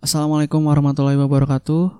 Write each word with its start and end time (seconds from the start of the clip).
Assalamualaikum 0.00 0.64
warahmatullahi 0.64 1.20
wabarakatuh. 1.20 1.92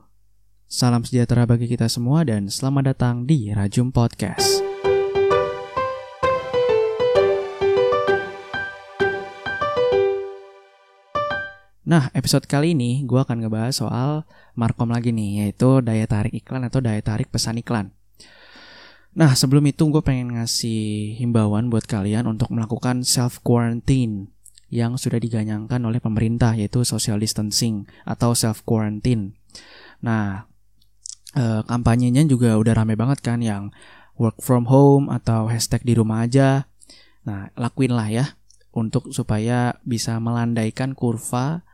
Salam 0.64 1.04
sejahtera 1.04 1.44
bagi 1.44 1.68
kita 1.68 1.84
semua 1.84 2.24
dan 2.24 2.48
selamat 2.48 2.96
datang 2.96 3.28
di 3.28 3.52
Rajum 3.52 3.92
Podcast. 3.92 4.64
Nah, 11.84 12.08
episode 12.16 12.48
kali 12.48 12.72
ini 12.72 13.04
gue 13.04 13.20
akan 13.20 13.44
ngebahas 13.44 13.76
soal 13.76 14.24
Markom 14.56 14.88
lagi 14.88 15.12
nih, 15.12 15.44
yaitu 15.44 15.84
daya 15.84 16.08
tarik 16.08 16.32
iklan 16.32 16.64
atau 16.64 16.80
daya 16.80 17.04
tarik 17.04 17.28
pesan 17.28 17.60
iklan. 17.60 17.92
Nah, 19.12 19.36
sebelum 19.36 19.68
itu 19.68 19.84
gue 19.92 20.00
pengen 20.00 20.40
ngasih 20.40 21.20
himbauan 21.20 21.68
buat 21.68 21.84
kalian 21.84 22.24
untuk 22.32 22.48
melakukan 22.48 23.04
self 23.04 23.44
quarantine 23.44 24.32
yang 24.70 24.94
sudah 24.94 25.18
diganyangkan 25.18 25.82
oleh 25.82 25.98
pemerintah 25.98 26.54
yaitu 26.54 26.86
social 26.86 27.18
distancing 27.18 27.90
atau 28.06 28.32
self 28.32 28.62
quarantine. 28.62 29.34
Nah, 30.00 30.46
eh, 31.34 31.62
kampanyenya 31.66 32.24
juga 32.30 32.56
udah 32.56 32.72
rame 32.72 32.94
banget 32.94 33.20
kan 33.20 33.42
yang 33.42 33.74
work 34.14 34.38
from 34.38 34.70
home 34.70 35.10
atau 35.10 35.50
hashtag 35.50 35.82
di 35.82 35.98
rumah 35.98 36.24
aja. 36.24 36.70
Nah, 37.26 37.50
lakuin 37.58 37.92
lah 37.92 38.08
ya 38.08 38.26
untuk 38.70 39.10
supaya 39.10 39.82
bisa 39.82 40.16
melandaikan 40.22 40.94
kurva 40.94 41.66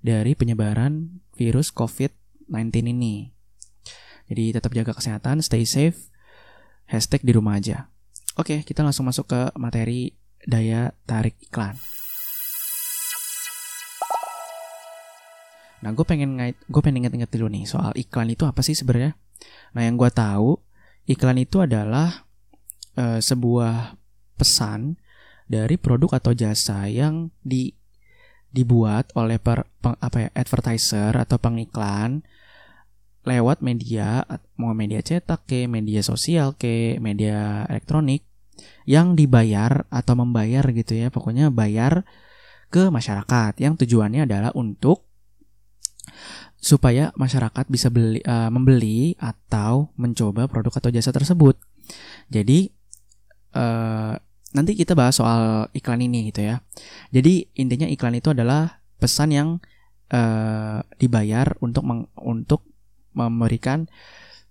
dari 0.00 0.32
penyebaran 0.32 1.20
virus 1.36 1.68
COVID-19 1.74 2.96
ini. 2.96 3.30
Jadi 4.28 4.44
tetap 4.56 4.72
jaga 4.76 4.92
kesehatan, 4.92 5.40
stay 5.40 5.64
safe, 5.64 6.12
hashtag 6.88 7.24
di 7.24 7.32
rumah 7.32 7.60
aja. 7.60 7.88
Oke, 8.36 8.62
kita 8.62 8.84
langsung 8.84 9.08
masuk 9.08 9.28
ke 9.28 9.40
materi 9.56 10.14
daya 10.46 10.94
tarik 11.08 11.36
iklan. 11.42 11.76
Nah, 15.78 15.90
gue 15.94 16.02
pengen 16.02 16.38
ngait, 16.38 16.58
gue 16.58 16.80
pengen 16.82 17.06
inget-inget 17.06 17.30
dulu 17.30 17.46
nih 17.50 17.64
soal 17.66 17.94
iklan 17.94 18.30
itu 18.34 18.42
apa 18.44 18.60
sih 18.66 18.74
sebenarnya? 18.74 19.14
Nah, 19.74 19.82
yang 19.86 19.94
gue 19.94 20.10
tahu 20.10 20.58
iklan 21.06 21.38
itu 21.38 21.62
adalah 21.62 22.26
uh, 22.98 23.22
sebuah 23.22 23.94
pesan 24.38 24.98
dari 25.48 25.80
produk 25.80 26.20
atau 26.20 26.36
jasa 26.36 26.86
yang 26.90 27.32
di 27.40 27.72
dibuat 28.48 29.12
oleh 29.12 29.36
per, 29.36 29.68
peng, 29.80 29.96
apa 30.00 30.28
ya 30.28 30.30
advertiser 30.32 31.12
atau 31.12 31.36
pengiklan 31.36 32.24
lewat 33.28 33.60
media 33.60 34.24
mau 34.56 34.72
media 34.72 35.04
cetak 35.04 35.44
ke 35.44 35.68
media 35.68 36.00
sosial 36.00 36.56
ke 36.56 36.96
media 36.96 37.68
elektronik 37.68 38.24
yang 38.88 39.12
dibayar 39.12 39.84
atau 39.92 40.16
membayar 40.16 40.64
gitu 40.72 40.96
ya 40.96 41.12
pokoknya 41.12 41.52
bayar 41.52 42.08
ke 42.72 42.88
masyarakat 42.88 43.60
yang 43.60 43.76
tujuannya 43.76 44.24
adalah 44.24 44.52
untuk 44.56 45.07
supaya 46.58 47.14
masyarakat 47.14 47.70
bisa 47.70 47.88
beli 47.88 48.18
uh, 48.26 48.50
membeli 48.50 49.14
atau 49.18 49.94
mencoba 49.94 50.50
produk 50.50 50.74
atau 50.82 50.90
jasa 50.90 51.14
tersebut. 51.14 51.54
Jadi 52.28 52.68
uh, 53.54 54.18
nanti 54.52 54.72
kita 54.74 54.98
bahas 54.98 55.16
soal 55.16 55.70
iklan 55.72 56.02
ini 56.02 56.28
gitu 56.34 56.44
ya. 56.44 56.60
Jadi 57.14 57.46
intinya 57.56 57.86
iklan 57.86 58.18
itu 58.18 58.34
adalah 58.34 58.82
pesan 58.98 59.30
yang 59.30 59.48
uh, 60.10 60.82
dibayar 60.98 61.54
untuk 61.62 61.86
meng, 61.86 62.10
untuk 62.18 62.66
memberikan 63.14 63.86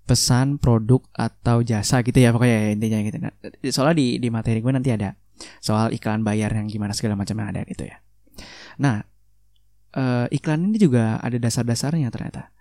pesan 0.08 0.56
produk 0.56 1.04
atau 1.12 1.60
jasa 1.60 2.00
gitu 2.00 2.16
ya 2.24 2.32
pokoknya 2.32 2.56
ya, 2.56 2.70
intinya 2.72 3.00
gitu. 3.04 3.18
Nah, 3.20 3.34
soalnya 3.68 3.96
di 4.00 4.08
di 4.24 4.32
materi 4.32 4.64
gue 4.64 4.72
nanti 4.72 4.96
ada 4.96 5.12
soal 5.60 5.92
iklan 5.92 6.24
bayar 6.24 6.56
yang 6.56 6.72
gimana 6.72 6.96
segala 6.96 7.20
macamnya 7.20 7.52
ada 7.52 7.62
gitu 7.68 7.84
ya. 7.84 8.00
Nah, 8.80 9.04
uh, 9.96 10.28
iklan 10.34 10.68
ini 10.68 10.78
juga 10.82 11.22
ada 11.22 11.38
dasar-dasarnya 11.38 12.10
ternyata. 12.12 12.52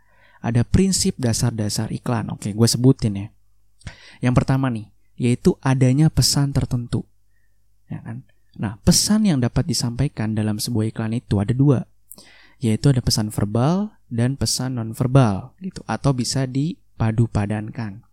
Ada 0.45 0.63
prinsip 0.63 1.17
dasar-dasar 1.19 1.91
iklan. 1.91 2.31
Oke, 2.31 2.53
gue 2.53 2.69
sebutin 2.69 3.15
ya. 3.17 3.27
Yang 4.21 4.35
pertama 4.43 4.71
nih, 4.71 4.93
yaitu 5.17 5.57
adanya 5.65 6.13
pesan 6.13 6.53
tertentu. 6.53 7.09
Ya 7.89 8.05
kan? 8.05 8.23
Nah, 8.57 8.81
pesan 8.85 9.29
yang 9.29 9.39
dapat 9.41 9.69
disampaikan 9.69 10.33
dalam 10.33 10.57
sebuah 10.57 10.93
iklan 10.93 11.17
itu 11.17 11.41
ada 11.41 11.53
dua, 11.53 11.85
yaitu 12.61 12.89
ada 12.89 13.05
pesan 13.05 13.29
verbal 13.29 13.93
dan 14.09 14.37
pesan 14.37 14.81
nonverbal 14.81 15.53
gitu, 15.61 15.85
atau 15.85 16.17
bisa 16.17 16.49
dipadu 16.49 17.29
padankan. 17.29 18.05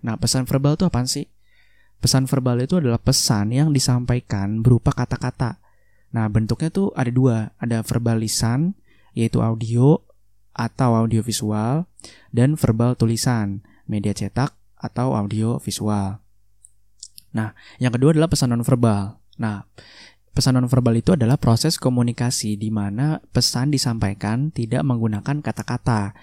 Nah, 0.00 0.14
pesan 0.16 0.46
verbal 0.46 0.78
itu 0.78 0.86
apa 0.86 1.02
sih? 1.06 1.26
Pesan 2.00 2.24
verbal 2.24 2.64
itu 2.64 2.80
adalah 2.80 2.96
pesan 2.96 3.52
yang 3.52 3.74
disampaikan 3.76 4.64
berupa 4.64 4.94
kata-kata 4.94 5.59
Nah, 6.10 6.26
bentuknya 6.26 6.70
tuh 6.74 6.90
ada 6.98 7.10
dua, 7.10 7.54
ada 7.58 7.82
verbal 7.86 8.22
lisan 8.22 8.74
yaitu 9.14 9.42
audio 9.42 9.98
atau 10.54 10.94
audio 10.98 11.22
visual 11.22 11.86
dan 12.34 12.54
verbal 12.58 12.94
tulisan, 12.98 13.62
media 13.86 14.14
cetak 14.14 14.54
atau 14.78 15.14
audio 15.14 15.58
visual. 15.62 16.22
Nah, 17.30 17.54
yang 17.78 17.94
kedua 17.94 18.10
adalah 18.14 18.26
pesan 18.26 18.50
nonverbal. 18.50 19.18
Nah, 19.38 19.62
pesan 20.34 20.58
nonverbal 20.58 20.98
itu 20.98 21.14
adalah 21.14 21.38
proses 21.38 21.78
komunikasi 21.78 22.58
di 22.58 22.70
mana 22.74 23.22
pesan 23.30 23.70
disampaikan 23.70 24.50
tidak 24.50 24.82
menggunakan 24.82 25.42
kata-kata, 25.42 26.14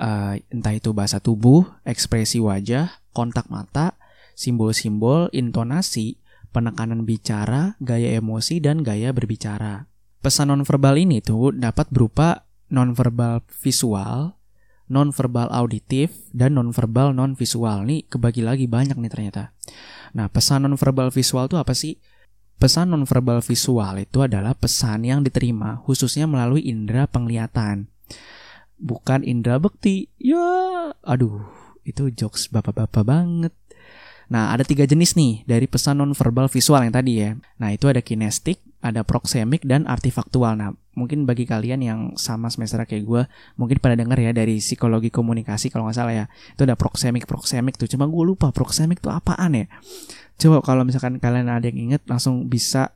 uh, 0.00 0.32
entah 0.48 0.74
itu 0.76 0.96
bahasa 0.96 1.20
tubuh, 1.20 1.64
ekspresi 1.84 2.40
wajah, 2.40 3.04
kontak 3.12 3.48
mata, 3.52 4.00
simbol-simbol, 4.36 5.28
intonasi, 5.32 6.20
penekanan 6.56 7.04
bicara, 7.04 7.76
gaya 7.84 8.16
emosi, 8.16 8.64
dan 8.64 8.80
gaya 8.80 9.12
berbicara. 9.12 9.84
Pesan 10.24 10.48
nonverbal 10.48 10.96
ini 10.96 11.20
tuh 11.20 11.52
dapat 11.52 11.92
berupa 11.92 12.48
nonverbal 12.72 13.44
visual, 13.60 14.40
nonverbal 14.88 15.52
auditif, 15.52 16.16
dan 16.32 16.56
nonverbal 16.56 17.12
non-visual. 17.12 17.84
Nih 17.84 18.08
kebagi 18.08 18.40
lagi 18.40 18.64
banyak 18.64 18.96
nih 18.96 19.12
ternyata. 19.12 19.52
Nah, 20.16 20.32
pesan 20.32 20.64
nonverbal 20.64 21.12
visual 21.12 21.44
itu 21.44 21.60
apa 21.60 21.76
sih? 21.76 22.00
Pesan 22.56 22.96
nonverbal 22.96 23.44
visual 23.44 24.00
itu 24.00 24.24
adalah 24.24 24.56
pesan 24.56 25.04
yang 25.04 25.20
diterima 25.20 25.84
khususnya 25.84 26.24
melalui 26.24 26.64
indera 26.64 27.04
penglihatan. 27.04 27.92
Bukan 28.80 29.28
indera 29.28 29.60
bekti. 29.60 30.08
Ya, 30.16 30.96
aduh, 31.04 31.44
itu 31.84 32.08
jokes 32.08 32.48
bapak-bapak 32.48 33.04
banget. 33.04 33.52
Nah, 34.26 34.50
ada 34.50 34.66
tiga 34.66 34.82
jenis 34.82 35.14
nih 35.14 35.46
dari 35.46 35.70
pesan 35.70 36.02
nonverbal 36.02 36.50
visual 36.50 36.82
yang 36.82 36.94
tadi 36.94 37.22
ya. 37.22 37.38
Nah, 37.62 37.70
itu 37.70 37.86
ada 37.86 38.02
kinestik, 38.02 38.58
ada 38.82 39.06
proxemic, 39.06 39.62
dan 39.62 39.86
artifaktual. 39.86 40.58
Nah, 40.58 40.74
mungkin 40.98 41.22
bagi 41.30 41.46
kalian 41.46 41.80
yang 41.82 42.00
sama 42.18 42.50
semester 42.50 42.82
kayak 42.82 43.04
gue, 43.06 43.22
mungkin 43.54 43.78
pada 43.78 43.94
dengar 43.94 44.18
ya 44.18 44.34
dari 44.34 44.58
psikologi 44.58 45.14
komunikasi 45.14 45.70
kalau 45.70 45.86
nggak 45.86 45.96
salah 45.96 46.14
ya. 46.14 46.24
Itu 46.58 46.66
ada 46.66 46.74
proxemic, 46.74 47.30
proxemic 47.30 47.78
tuh. 47.78 47.86
Cuma 47.86 48.10
gue 48.10 48.24
lupa 48.26 48.50
proxemic 48.50 48.98
tuh 48.98 49.14
apaan 49.14 49.54
ya. 49.54 49.66
Coba 50.36 50.58
kalau 50.60 50.82
misalkan 50.82 51.22
kalian 51.22 51.46
ada 51.46 51.70
yang 51.70 51.94
inget, 51.94 52.02
langsung 52.10 52.50
bisa 52.50 52.92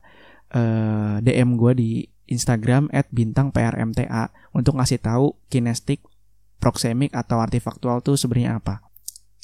uh, 0.51 1.23
eh, 1.23 1.23
DM 1.23 1.55
gue 1.55 1.71
di 1.79 1.89
Instagram 2.27 2.91
at 2.91 3.07
bintang 3.11 3.55
PRMTA 3.55 4.31
untuk 4.51 4.79
ngasih 4.79 4.99
tahu 4.99 5.35
kinestik, 5.47 6.03
proxemic 6.59 7.15
atau 7.15 7.39
artifaktual 7.39 8.03
tuh 8.03 8.19
sebenarnya 8.19 8.59
apa. 8.59 8.90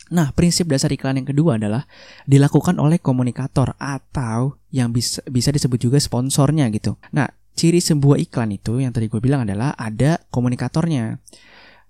Nah, 0.07 0.31
prinsip 0.31 0.72
dasar 0.72 0.88
iklan 0.94 1.19
yang 1.19 1.28
kedua 1.28 1.59
adalah 1.59 1.84
dilakukan 2.23 2.79
oleh 2.79 3.00
komunikator 3.00 3.75
atau 3.75 4.56
yang 4.72 4.95
bisa 4.95 5.19
bisa 5.28 5.51
disebut 5.51 5.79
juga 5.79 6.00
sponsornya 6.00 6.72
gitu. 6.72 6.95
Nah, 7.12 7.28
ciri 7.57 7.84
sebuah 7.84 8.22
iklan 8.22 8.56
itu 8.56 8.79
yang 8.79 8.95
tadi 8.95 9.12
gue 9.12 9.19
bilang 9.19 9.44
adalah 9.44 9.75
ada 9.75 10.23
komunikatornya. 10.31 11.19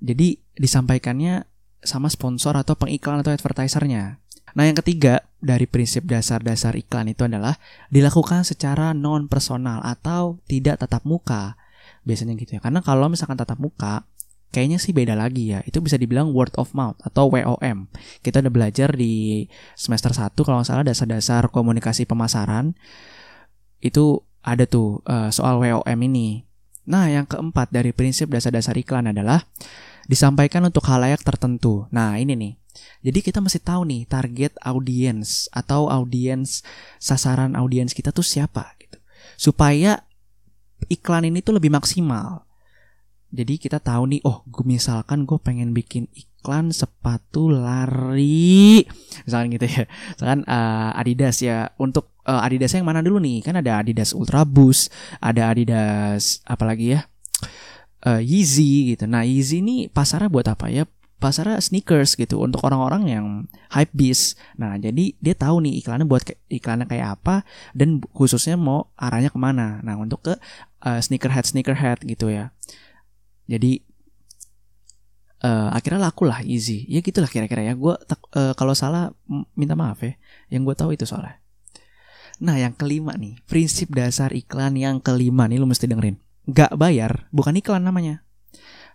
Jadi 0.01 0.37
disampaikannya 0.57 1.45
sama 1.81 2.09
sponsor 2.09 2.57
atau 2.57 2.73
pengiklan 2.73 3.21
atau 3.21 3.33
advertisernya. 3.33 4.17
Nah, 4.57 4.63
yang 4.65 4.77
ketiga 4.81 5.21
dari 5.37 5.69
prinsip 5.69 6.09
dasar-dasar 6.09 6.73
iklan 6.73 7.13
itu 7.13 7.29
adalah 7.29 7.61
dilakukan 7.93 8.41
secara 8.41 8.97
non 8.97 9.29
personal 9.29 9.85
atau 9.85 10.41
tidak 10.49 10.81
tatap 10.81 11.05
muka. 11.05 11.53
Biasanya 12.01 12.33
gitu 12.39 12.57
ya. 12.57 12.61
Karena 12.63 12.81
kalau 12.81 13.05
misalkan 13.11 13.37
tatap 13.37 13.61
muka, 13.61 14.07
kayaknya 14.51 14.79
sih 14.79 14.95
beda 14.95 15.13
lagi 15.13 15.53
ya. 15.53 15.59
Itu 15.67 15.83
bisa 15.83 15.99
dibilang 15.99 16.31
word 16.31 16.55
of 16.55 16.71
mouth 16.73 16.97
atau 17.03 17.29
WOM. 17.29 17.91
Kita 18.23 18.39
udah 18.41 18.53
belajar 18.53 18.95
di 18.95 19.45
semester 19.75 20.11
1 20.15 20.33
kalau 20.33 20.61
nggak 20.61 20.67
salah 20.67 20.85
dasar-dasar 20.87 21.51
komunikasi 21.51 22.07
pemasaran. 22.07 22.73
Itu 23.83 24.25
ada 24.41 24.63
tuh 24.63 25.03
uh, 25.05 25.29
soal 25.29 25.59
WOM 25.59 25.99
ini. 26.07 26.47
Nah, 26.87 27.11
yang 27.11 27.27
keempat 27.27 27.67
dari 27.75 27.91
prinsip 27.91 28.31
dasar-dasar 28.31 28.79
iklan 28.79 29.11
adalah 29.11 29.43
disampaikan 30.07 30.63
untuk 30.63 30.87
halayak 30.87 31.19
tertentu. 31.19 31.85
Nah, 31.91 32.15
ini 32.15 32.33
nih. 32.33 32.53
Jadi 33.03 33.19
kita 33.19 33.43
mesti 33.43 33.59
tahu 33.59 33.83
nih 33.83 34.07
target 34.07 34.55
audiens 34.63 35.51
atau 35.51 35.91
audiens 35.91 36.63
sasaran 37.01 37.57
audiens 37.59 37.91
kita 37.91 38.15
tuh 38.15 38.23
siapa 38.23 38.71
gitu. 38.79 38.97
Supaya 39.35 40.07
iklan 40.87 41.27
ini 41.27 41.43
tuh 41.43 41.59
lebih 41.59 41.73
maksimal. 41.73 42.46
Jadi 43.27 43.59
kita 43.59 43.83
tahu 43.83 44.15
nih, 44.15 44.21
oh 44.23 44.43
gue 44.47 44.63
misalkan 44.63 45.27
gue 45.27 45.35
pengen 45.39 45.75
bikin 45.75 46.07
iklan 46.15 46.71
sepatu 46.71 47.51
lari, 47.51 48.87
misalkan 49.27 49.51
gitu 49.55 49.67
ya. 49.67 49.83
Misalkan 50.15 50.41
uh, 50.47 50.95
Adidas 50.95 51.43
ya, 51.43 51.71
untuk 51.75 52.15
uh, 52.23 52.39
Adidas 52.39 52.71
yang 52.71 52.87
mana 52.87 53.03
dulu 53.03 53.19
nih? 53.19 53.43
Kan 53.43 53.59
ada 53.59 53.83
Adidas 53.83 54.15
Ultra 54.15 54.47
Boost, 54.47 54.89
ada 55.19 55.51
Adidas 55.51 56.39
apalagi 56.47 56.95
ya? 56.95 57.07
uh, 58.05 58.21
Yeezy 58.21 58.93
gitu. 58.93 59.09
Nah, 59.09 59.25
Yeezy 59.25 59.63
ini 59.63 59.75
pasarnya 59.89 60.29
buat 60.29 60.45
apa 60.45 60.69
ya? 60.69 60.85
Pasarnya 61.17 61.57
sneakers 61.57 62.13
gitu 62.13 62.37
untuk 62.37 62.61
orang-orang 62.61 63.09
yang 63.09 63.25
hype 63.73 63.89
beast. 63.97 64.37
Nah, 64.53 64.77
jadi 64.77 65.17
dia 65.17 65.33
tahu 65.33 65.65
nih 65.65 65.81
iklannya 65.81 66.05
buat 66.05 66.21
iklannya 66.45 66.85
kayak 66.85 67.17
apa 67.17 67.41
dan 67.73 68.05
khususnya 68.13 68.53
mau 68.53 68.93
arahnya 68.93 69.33
ke 69.33 69.39
mana. 69.41 69.81
Nah, 69.81 69.97
untuk 69.97 70.21
ke 70.21 70.37
uh, 70.85 70.99
sneakerhead 71.01 71.49
sneakerhead 71.49 72.05
gitu 72.05 72.29
ya. 72.29 72.53
Jadi 73.47 73.79
uh, 75.43 75.71
akhirnya 75.71 76.11
laku 76.11 76.27
lah 76.27 76.43
easy. 76.43 76.83
Ya 76.91 76.99
gitulah 76.99 77.31
kira-kira 77.31 77.63
ya. 77.63 77.73
Gue 77.73 77.95
uh, 77.95 78.53
kalau 78.53 78.75
salah 78.75 79.15
minta 79.55 79.73
maaf 79.73 80.03
ya. 80.03 80.19
Yang 80.51 80.61
gue 80.71 80.75
tahu 80.75 80.89
itu 80.93 81.07
soalnya. 81.07 81.39
Nah, 82.37 82.53
yang 82.61 82.77
kelima 82.77 83.17
nih, 83.17 83.41
prinsip 83.49 83.89
dasar 83.97 84.29
iklan 84.29 84.77
yang 84.77 85.01
kelima 85.01 85.49
nih 85.49 85.57
lu 85.57 85.65
mesti 85.65 85.89
dengerin 85.89 86.21
nggak 86.47 86.79
bayar 86.79 87.27
bukan 87.35 87.59
iklan 87.59 87.83
namanya. 87.83 88.23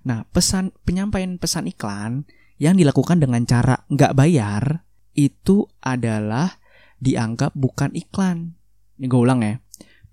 Nah, 0.02 0.26
pesan 0.32 0.72
penyampaian 0.82 1.36
pesan 1.36 1.68
iklan 1.68 2.24
yang 2.56 2.74
dilakukan 2.74 3.20
dengan 3.20 3.44
cara 3.44 3.84
nggak 3.92 4.16
bayar 4.16 4.88
itu 5.12 5.68
adalah 5.84 6.58
dianggap 6.98 7.52
bukan 7.52 7.92
iklan. 7.92 8.56
Ini 8.96 9.06
gue 9.06 9.20
ulang 9.20 9.44
ya. 9.44 9.60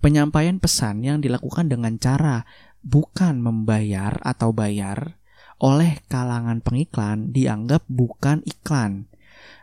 Penyampaian 0.00 0.60
pesan 0.60 1.04
yang 1.04 1.20
dilakukan 1.20 1.68
dengan 1.68 1.96
cara 2.00 2.44
bukan 2.80 3.40
membayar 3.40 4.16
atau 4.24 4.52
bayar 4.54 5.20
oleh 5.60 6.00
kalangan 6.08 6.64
pengiklan 6.64 7.36
dianggap 7.36 7.84
bukan 7.88 8.40
iklan. 8.48 9.10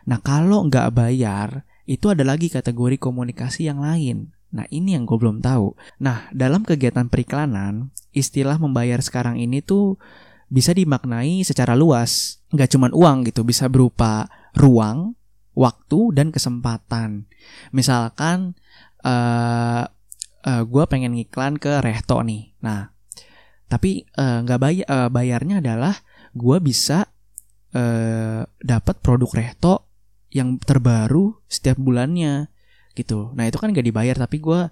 Nah, 0.06 0.22
kalau 0.22 0.64
nggak 0.70 0.94
bayar, 0.94 1.66
itu 1.88 2.12
ada 2.12 2.22
lagi 2.22 2.52
kategori 2.52 3.00
komunikasi 3.00 3.66
yang 3.66 3.80
lain. 3.80 4.36
Nah 4.48 4.64
ini 4.72 4.96
yang 4.96 5.04
gue 5.04 5.16
belum 5.16 5.44
tahu. 5.44 5.76
Nah 6.00 6.28
dalam 6.32 6.64
kegiatan 6.64 7.08
periklanan, 7.08 7.92
istilah 8.16 8.56
membayar 8.56 9.00
sekarang 9.04 9.36
ini 9.36 9.60
tuh 9.60 10.00
bisa 10.48 10.72
dimaknai 10.72 11.44
secara 11.44 11.76
luas. 11.76 12.40
Nggak 12.52 12.70
cuma 12.76 12.88
uang 12.92 13.28
gitu, 13.28 13.44
bisa 13.44 13.68
berupa 13.68 14.28
ruang, 14.56 15.16
waktu, 15.52 16.16
dan 16.16 16.32
kesempatan. 16.32 17.28
Misalkan 17.72 18.56
uh, 19.04 19.84
uh, 20.44 20.62
gue 20.64 20.84
pengen 20.88 21.16
ngiklan 21.16 21.60
ke 21.60 21.84
Rehto 21.84 22.24
nih. 22.24 22.56
Nah 22.64 22.88
tapi 23.68 24.08
uh, 24.16 24.44
nggak 24.44 24.60
bayar 24.60 24.86
uh, 24.88 25.08
bayarnya 25.12 25.60
adalah 25.60 25.94
gue 26.32 26.56
bisa 26.60 27.08
uh, 27.76 28.42
dapat 28.60 28.96
produk 29.04 29.30
Rehto 29.32 29.88
yang 30.32 30.60
terbaru 30.60 31.40
setiap 31.48 31.80
bulannya 31.80 32.52
gitu. 32.92 33.32
Nah 33.32 33.48
itu 33.48 33.56
kan 33.56 33.72
gak 33.72 33.86
dibayar 33.86 34.16
tapi 34.18 34.42
gue 34.42 34.68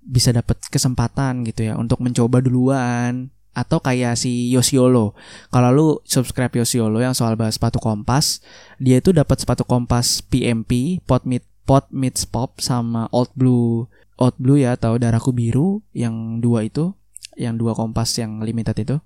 bisa 0.00 0.32
dapat 0.32 0.60
kesempatan 0.68 1.44
gitu 1.46 1.70
ya 1.72 1.74
untuk 1.76 2.00
mencoba 2.00 2.40
duluan. 2.40 3.32
Atau 3.50 3.82
kayak 3.82 4.14
si 4.14 4.54
Yosiolo. 4.54 5.18
Kalau 5.50 5.70
lu 5.74 5.88
subscribe 6.06 6.54
Yosiolo 6.54 7.02
yang 7.02 7.18
soal 7.18 7.34
bahas 7.34 7.58
sepatu 7.58 7.82
kompas, 7.82 8.38
dia 8.78 9.02
itu 9.02 9.10
dapat 9.10 9.42
sepatu 9.42 9.66
kompas 9.66 10.22
PMP, 10.22 11.02
pot 11.02 11.26
mid 11.26 11.42
pot 11.66 11.90
mid 11.90 12.14
pop 12.30 12.62
sama 12.62 13.10
old 13.10 13.34
blue. 13.34 13.90
Old 14.22 14.38
blue 14.38 14.54
ya 14.54 14.78
atau 14.78 15.02
darahku 15.02 15.34
biru 15.34 15.82
yang 15.90 16.38
dua 16.38 16.62
itu, 16.62 16.94
yang 17.40 17.56
dua 17.56 17.72
kompas 17.72 18.12
yang 18.20 18.44
limited 18.44 18.76
itu. 18.76 18.96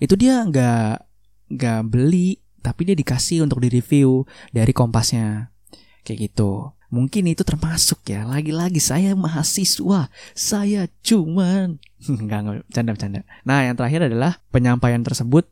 Itu 0.00 0.16
dia 0.16 0.40
nggak 0.40 1.04
nggak 1.52 1.80
beli, 1.92 2.40
tapi 2.64 2.88
dia 2.88 2.96
dikasih 2.96 3.44
untuk 3.44 3.60
di 3.60 3.68
review 3.68 4.24
dari 4.56 4.72
kompasnya. 4.72 5.52
Kayak 6.00 6.32
gitu. 6.32 6.72
Mungkin 6.88 7.28
itu 7.28 7.44
termasuk 7.44 8.06
ya. 8.08 8.24
Lagi-lagi 8.24 8.80
saya 8.80 9.12
mahasiswa. 9.12 10.08
Saya 10.32 10.88
cuman 11.04 11.76
enggak 12.08 12.64
canda-canda. 12.72 13.26
Nah, 13.44 13.68
yang 13.68 13.76
terakhir 13.76 14.08
adalah 14.08 14.40
penyampaian 14.48 15.04
tersebut 15.04 15.48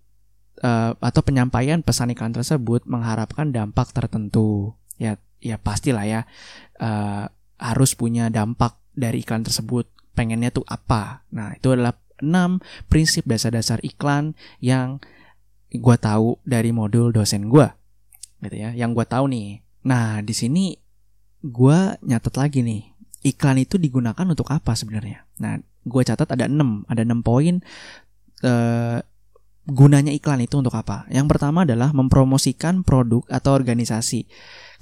uh, 0.62 0.94
atau 1.02 1.20
penyampaian 1.20 1.82
pesan 1.82 2.14
iklan 2.14 2.32
tersebut 2.32 2.86
mengharapkan 2.86 3.50
dampak 3.50 3.90
tertentu. 3.90 4.78
Ya, 4.96 5.18
ya 5.42 5.58
pastilah 5.58 6.06
ya. 6.06 6.20
Uh, 6.78 7.26
harus 7.58 7.94
punya 7.98 8.30
dampak 8.30 8.78
dari 8.94 9.26
iklan 9.26 9.42
tersebut. 9.42 9.90
Pengennya 10.12 10.52
tuh 10.52 10.64
apa? 10.68 11.24
Nah, 11.32 11.56
itu 11.56 11.72
adalah 11.72 11.96
6 12.22 12.62
prinsip 12.86 13.26
dasar-dasar 13.26 13.82
iklan 13.82 14.38
yang 14.62 15.02
gue 15.72 15.96
tahu 15.98 16.38
dari 16.46 16.70
modul 16.70 17.10
dosen 17.10 17.50
gue 17.50 17.66
gitu 18.42 18.56
ya 18.56 18.70
yang 18.76 18.94
gue 18.94 19.02
tahu 19.02 19.26
nih 19.30 19.64
nah 19.82 20.22
di 20.22 20.34
sini 20.36 20.76
gue 21.42 21.78
nyatet 22.06 22.34
lagi 22.38 22.60
nih 22.62 22.82
iklan 23.34 23.58
itu 23.58 23.78
digunakan 23.80 24.22
untuk 24.22 24.46
apa 24.52 24.78
sebenarnya 24.78 25.26
nah 25.42 25.58
gue 25.82 26.02
catat 26.06 26.28
ada 26.30 26.46
6 26.46 26.86
ada 26.86 27.02
6 27.02 27.26
poin 27.26 27.58
uh, 28.46 28.98
gunanya 29.62 30.10
iklan 30.10 30.42
itu 30.42 30.58
untuk 30.58 30.74
apa 30.74 31.06
yang 31.06 31.30
pertama 31.30 31.62
adalah 31.62 31.94
mempromosikan 31.94 32.82
produk 32.82 33.22
atau 33.30 33.54
organisasi 33.54 34.26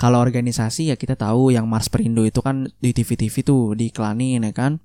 kalau 0.00 0.24
organisasi 0.24 0.88
ya 0.88 0.96
kita 0.96 1.20
tahu 1.20 1.52
yang 1.52 1.68
Mars 1.68 1.92
Perindo 1.92 2.24
itu 2.24 2.40
kan 2.40 2.64
di 2.80 2.96
TV-TV 2.96 3.44
tuh 3.44 3.76
diiklanin 3.76 4.40
ya 4.40 4.52
kan 4.56 4.80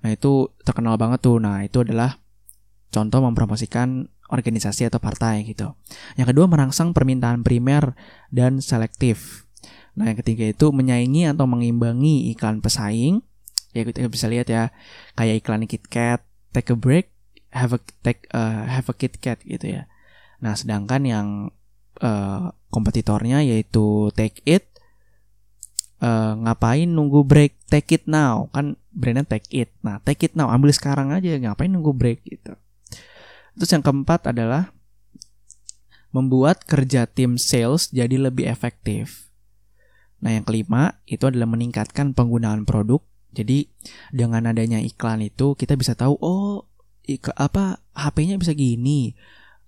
nah 0.00 0.10
itu 0.14 0.48
terkenal 0.64 0.96
banget 0.96 1.20
tuh 1.20 1.36
nah 1.42 1.60
itu 1.60 1.84
adalah 1.84 2.16
contoh 2.88 3.20
mempromosikan 3.20 4.08
organisasi 4.28 4.88
atau 4.88 5.00
partai 5.00 5.44
gitu. 5.48 5.74
Yang 6.20 6.36
kedua 6.36 6.46
merangsang 6.46 6.92
permintaan 6.92 7.42
primer 7.42 7.96
dan 8.28 8.60
selektif. 8.60 9.48
Nah, 9.96 10.12
yang 10.12 10.18
ketiga 10.20 10.46
itu 10.46 10.70
menyaingi 10.70 11.26
atau 11.26 11.48
mengimbangi 11.48 12.30
iklan 12.36 12.62
pesaing. 12.62 13.24
Ya 13.74 13.82
kita 13.84 14.06
bisa 14.08 14.30
lihat 14.30 14.48
ya, 14.48 14.70
kayak 15.18 15.44
iklan 15.44 15.66
KitKat, 15.66 16.24
take 16.54 16.70
a 16.72 16.76
break, 16.78 17.10
have 17.52 17.72
a 17.76 17.80
take 18.04 18.28
uh, 18.32 18.68
have 18.68 18.88
a 18.88 18.94
KitKat 18.94 19.44
gitu 19.44 19.80
ya. 19.80 19.82
Nah, 20.38 20.54
sedangkan 20.54 21.02
yang 21.04 21.28
uh, 22.00 22.54
kompetitornya 22.70 23.42
yaitu 23.42 24.12
Take 24.14 24.44
It 24.46 24.70
uh, 26.02 26.38
ngapain 26.38 26.86
nunggu 26.86 27.26
break 27.26 27.58
Take 27.66 28.00
It 28.00 28.04
Now 28.06 28.52
kan 28.54 28.78
brandnya 28.94 29.26
Take 29.26 29.50
It. 29.50 29.70
Nah, 29.82 29.98
Take 30.02 30.30
It 30.30 30.34
Now 30.38 30.52
ambil 30.52 30.70
sekarang 30.74 31.10
aja, 31.10 31.34
ngapain 31.38 31.70
nunggu 31.70 31.94
break 31.94 32.22
gitu. 32.26 32.54
Terus 33.58 33.70
yang 33.74 33.82
keempat 33.82 34.30
adalah 34.30 34.70
membuat 36.14 36.64
kerja 36.64 37.04
tim 37.04 37.36
sales 37.36 37.90
jadi 37.92 38.16
lebih 38.16 38.48
efektif. 38.48 39.28
Nah, 40.18 40.34
yang 40.34 40.42
kelima 40.46 40.98
itu 41.06 41.26
adalah 41.26 41.46
meningkatkan 41.46 42.14
penggunaan 42.14 42.66
produk. 42.66 43.02
Jadi 43.28 43.70
dengan 44.10 44.50
adanya 44.50 44.80
iklan 44.80 45.20
itu 45.20 45.52
kita 45.54 45.76
bisa 45.76 45.92
tahu 45.94 46.16
oh 46.18 46.64
ik 47.08 47.32
apa 47.34 47.80
HP-nya 47.96 48.36
bisa 48.36 48.52
gini. 48.52 49.16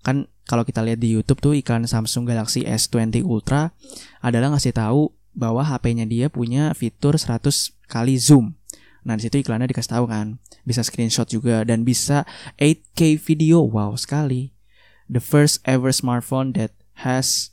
Kan 0.04 0.28
kalau 0.44 0.68
kita 0.68 0.84
lihat 0.84 1.00
di 1.00 1.16
YouTube 1.16 1.40
tuh 1.40 1.56
iklan 1.56 1.88
Samsung 1.88 2.28
Galaxy 2.28 2.68
S20 2.68 3.24
Ultra 3.24 3.72
adalah 4.20 4.52
ngasih 4.52 4.76
tahu 4.76 5.08
bahwa 5.32 5.64
HP-nya 5.64 6.04
dia 6.04 6.28
punya 6.28 6.76
fitur 6.76 7.16
100 7.16 7.48
kali 7.88 8.20
zoom. 8.20 8.60
Nah, 9.00 9.16
di 9.16 9.24
situ 9.24 9.40
iklannya 9.40 9.72
dikasih 9.72 9.96
tahu 9.96 10.04
kan. 10.12 10.36
Bisa 10.68 10.84
screenshot 10.84 11.24
juga 11.24 11.64
dan 11.64 11.88
bisa 11.88 12.28
8K 12.60 13.16
video. 13.16 13.64
Wow, 13.64 13.96
sekali. 13.96 14.52
The 15.08 15.24
first 15.24 15.64
ever 15.64 15.90
smartphone 15.90 16.52
that 16.60 16.76
has 17.00 17.50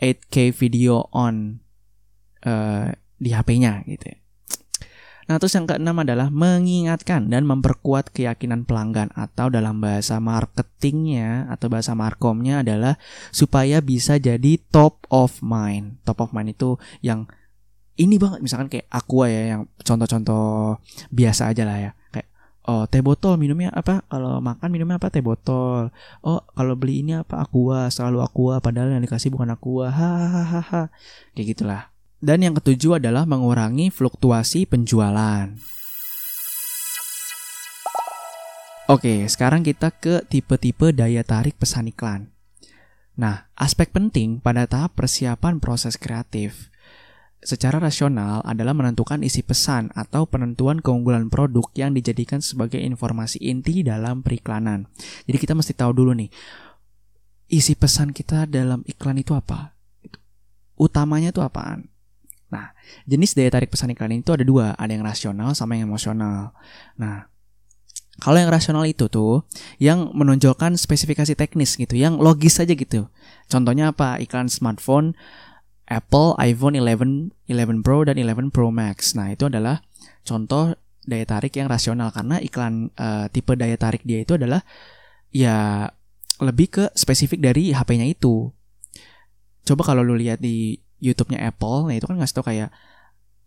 8K 0.00 0.56
video 0.56 1.12
on 1.12 1.60
uh, 2.48 2.96
di 3.20 3.36
HP-nya 3.36 3.84
gitu 3.84 4.16
ya. 4.16 4.23
Nah, 5.24 5.40
terus 5.40 5.56
yang 5.56 5.64
keenam 5.64 5.96
adalah 5.96 6.28
mengingatkan 6.28 7.32
dan 7.32 7.48
memperkuat 7.48 8.12
keyakinan 8.12 8.68
pelanggan 8.68 9.08
atau 9.16 9.48
dalam 9.48 9.80
bahasa 9.80 10.20
marketingnya 10.20 11.48
atau 11.48 11.72
bahasa 11.72 11.96
markomnya 11.96 12.60
adalah 12.60 13.00
supaya 13.32 13.80
bisa 13.80 14.20
jadi 14.20 14.60
top 14.68 15.08
of 15.08 15.40
mind. 15.40 15.96
Top 16.04 16.20
of 16.20 16.36
mind 16.36 16.52
itu 16.52 16.76
yang 17.00 17.24
ini 17.94 18.18
banget 18.18 18.42
misalkan 18.42 18.68
kayak 18.68 18.90
aqua 18.90 19.30
ya 19.30 19.56
yang 19.56 19.62
contoh-contoh 19.80 20.82
biasa 21.08 21.54
aja 21.54 21.62
lah 21.64 21.78
ya. 21.78 21.90
Kayak 22.12 22.28
oh 22.68 22.84
teh 22.90 23.00
botol 23.00 23.40
minumnya 23.40 23.70
apa? 23.72 24.02
Kalau 24.10 24.42
makan 24.44 24.68
minumnya 24.68 25.00
apa? 25.00 25.08
Teh 25.08 25.24
botol. 25.24 25.88
Oh, 26.20 26.42
kalau 26.52 26.74
beli 26.76 27.00
ini 27.06 27.16
apa? 27.16 27.40
Aqua, 27.40 27.88
selalu 27.88 28.20
aqua 28.20 28.60
padahal 28.60 28.92
yang 28.92 29.02
dikasih 29.04 29.32
bukan 29.32 29.54
aqua. 29.54 29.88
Hahaha. 29.88 30.90
Kayak 31.32 31.46
gitulah. 31.56 31.93
Dan 32.24 32.40
yang 32.40 32.56
ketujuh 32.56 32.96
adalah 32.96 33.28
mengurangi 33.28 33.92
fluktuasi 33.92 34.64
penjualan. 34.64 35.52
Oke, 38.88 39.28
sekarang 39.28 39.60
kita 39.60 39.92
ke 39.92 40.24
tipe-tipe 40.24 40.96
daya 40.96 41.20
tarik 41.20 41.60
pesan 41.60 41.92
iklan. 41.92 42.32
Nah, 43.20 43.52
aspek 43.60 43.92
penting 43.92 44.40
pada 44.40 44.64
tahap 44.64 44.96
persiapan 44.96 45.60
proses 45.60 46.00
kreatif 46.00 46.72
secara 47.44 47.76
rasional 47.76 48.40
adalah 48.42 48.72
menentukan 48.72 49.20
isi 49.20 49.44
pesan 49.44 49.92
atau 49.92 50.24
penentuan 50.24 50.80
keunggulan 50.80 51.28
produk 51.28 51.68
yang 51.76 51.92
dijadikan 51.92 52.40
sebagai 52.40 52.80
informasi 52.80 53.36
inti 53.44 53.84
dalam 53.84 54.24
periklanan. 54.24 54.88
Jadi 55.28 55.36
kita 55.36 55.52
mesti 55.52 55.76
tahu 55.76 55.92
dulu 55.92 56.16
nih, 56.16 56.32
isi 57.52 57.76
pesan 57.76 58.16
kita 58.16 58.48
dalam 58.48 58.80
iklan 58.88 59.20
itu 59.20 59.36
apa? 59.36 59.76
Utamanya 60.80 61.30
itu 61.30 61.44
apaan? 61.44 61.93
Nah, 62.54 62.70
jenis 63.10 63.34
daya 63.34 63.50
tarik 63.50 63.74
pesan 63.74 63.90
iklan 63.90 64.14
itu 64.14 64.30
ada 64.30 64.46
dua, 64.46 64.78
ada 64.78 64.94
yang 64.94 65.02
rasional 65.02 65.58
sama 65.58 65.74
yang 65.74 65.90
emosional. 65.90 66.54
Nah, 66.94 67.26
Kalau 68.22 68.38
yang 68.38 68.46
rasional 68.46 68.86
itu 68.86 69.10
tuh 69.10 69.42
yang 69.82 70.14
menonjolkan 70.14 70.78
spesifikasi 70.78 71.34
teknis 71.34 71.74
gitu, 71.74 71.98
yang 71.98 72.14
logis 72.22 72.62
aja 72.62 72.70
gitu. 72.70 73.10
Contohnya 73.50 73.90
apa? 73.90 74.22
Iklan 74.22 74.46
smartphone 74.46 75.18
Apple 75.90 76.38
iPhone 76.38 76.78
11, 76.78 77.34
11 77.50 77.82
Pro 77.82 78.06
dan 78.06 78.14
11 78.14 78.54
Pro 78.54 78.70
Max. 78.70 79.18
Nah, 79.18 79.34
itu 79.34 79.50
adalah 79.50 79.82
contoh 80.22 80.78
daya 81.04 81.26
tarik 81.28 81.52
yang 81.58 81.68
rasional 81.68 82.08
karena 82.14 82.40
iklan 82.40 82.88
uh, 82.96 83.28
tipe 83.28 83.52
daya 83.58 83.76
tarik 83.76 84.00
dia 84.08 84.24
itu 84.24 84.40
adalah 84.40 84.64
ya 85.28 85.90
lebih 86.40 86.66
ke 86.70 86.84
spesifik 86.96 87.42
dari 87.42 87.74
HP-nya 87.74 88.08
itu. 88.08 88.48
Coba 89.64 89.82
kalau 89.84 90.06
lu 90.06 90.16
lihat 90.16 90.38
di 90.38 90.80
YouTube-nya 91.02 91.40
Apple, 91.42 91.90
nah 91.90 91.94
itu 91.94 92.06
kan 92.06 92.16
ngasih 92.18 92.34
tau 92.34 92.46
kayak 92.46 92.70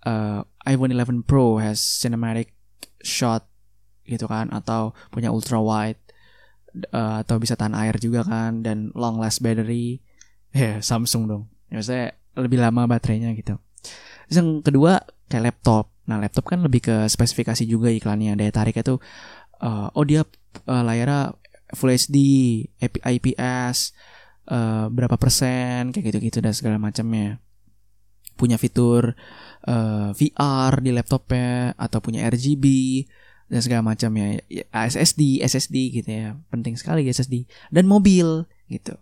uh, 0.08 0.42
iPhone 0.68 0.94
11 0.94 1.28
Pro 1.28 1.58
has 1.60 1.80
cinematic 1.80 2.54
shot 3.02 3.48
gitu 4.08 4.24
kan 4.28 4.48
atau 4.56 4.96
punya 5.12 5.32
ultra 5.32 5.60
wide 5.60 6.00
uh, 6.96 7.24
atau 7.24 7.36
bisa 7.40 7.60
tahan 7.60 7.76
air 7.76 8.00
juga 8.00 8.24
kan 8.24 8.64
dan 8.64 8.96
long 8.96 9.20
last 9.20 9.44
battery 9.44 10.00
ya 10.56 10.62
yeah, 10.62 10.76
Samsung 10.80 11.28
dong. 11.28 11.44
Ya 11.68 12.16
lebih 12.38 12.62
lama 12.62 12.86
baterainya 12.86 13.34
gitu. 13.36 13.58
Terus 14.30 14.38
yang 14.40 14.62
kedua 14.64 15.04
kayak 15.28 15.52
laptop. 15.52 15.92
Nah 16.08 16.22
laptop 16.22 16.46
kan 16.48 16.64
lebih 16.64 16.86
ke 16.86 16.96
spesifikasi 17.10 17.68
juga 17.68 17.92
iklannya. 17.92 18.38
Daya 18.40 18.54
tariknya 18.54 18.96
tuh 18.96 19.00
uh, 19.60 19.92
oh 19.92 20.06
dia 20.06 20.24
uh, 20.70 20.84
layarnya 20.86 21.36
Full 21.76 21.92
HD 21.92 22.18
IPS 22.80 23.92
uh, 24.48 24.88
berapa 24.92 25.16
persen 25.20 25.92
kayak 25.92 26.12
gitu-gitu 26.12 26.40
dan 26.42 26.56
segala 26.56 26.80
macamnya. 26.82 27.40
Punya 28.38 28.62
fitur 28.62 29.18
uh, 29.66 30.14
VR 30.14 30.74
di 30.82 30.94
laptopnya 30.94 31.74
atau 31.74 31.98
punya 32.00 32.30
RGB 32.30 32.66
dan 33.50 33.60
segala 33.64 33.82
macam 33.82 34.14
ya. 34.14 34.38
ya 34.48 34.64
SSD 34.72 35.42
SSD 35.42 35.76
gitu 36.04 36.10
ya. 36.10 36.38
Penting 36.52 36.78
sekali 36.78 37.08
SSD 37.08 37.50
dan 37.74 37.90
mobil 37.90 38.46
gitu. 38.70 38.96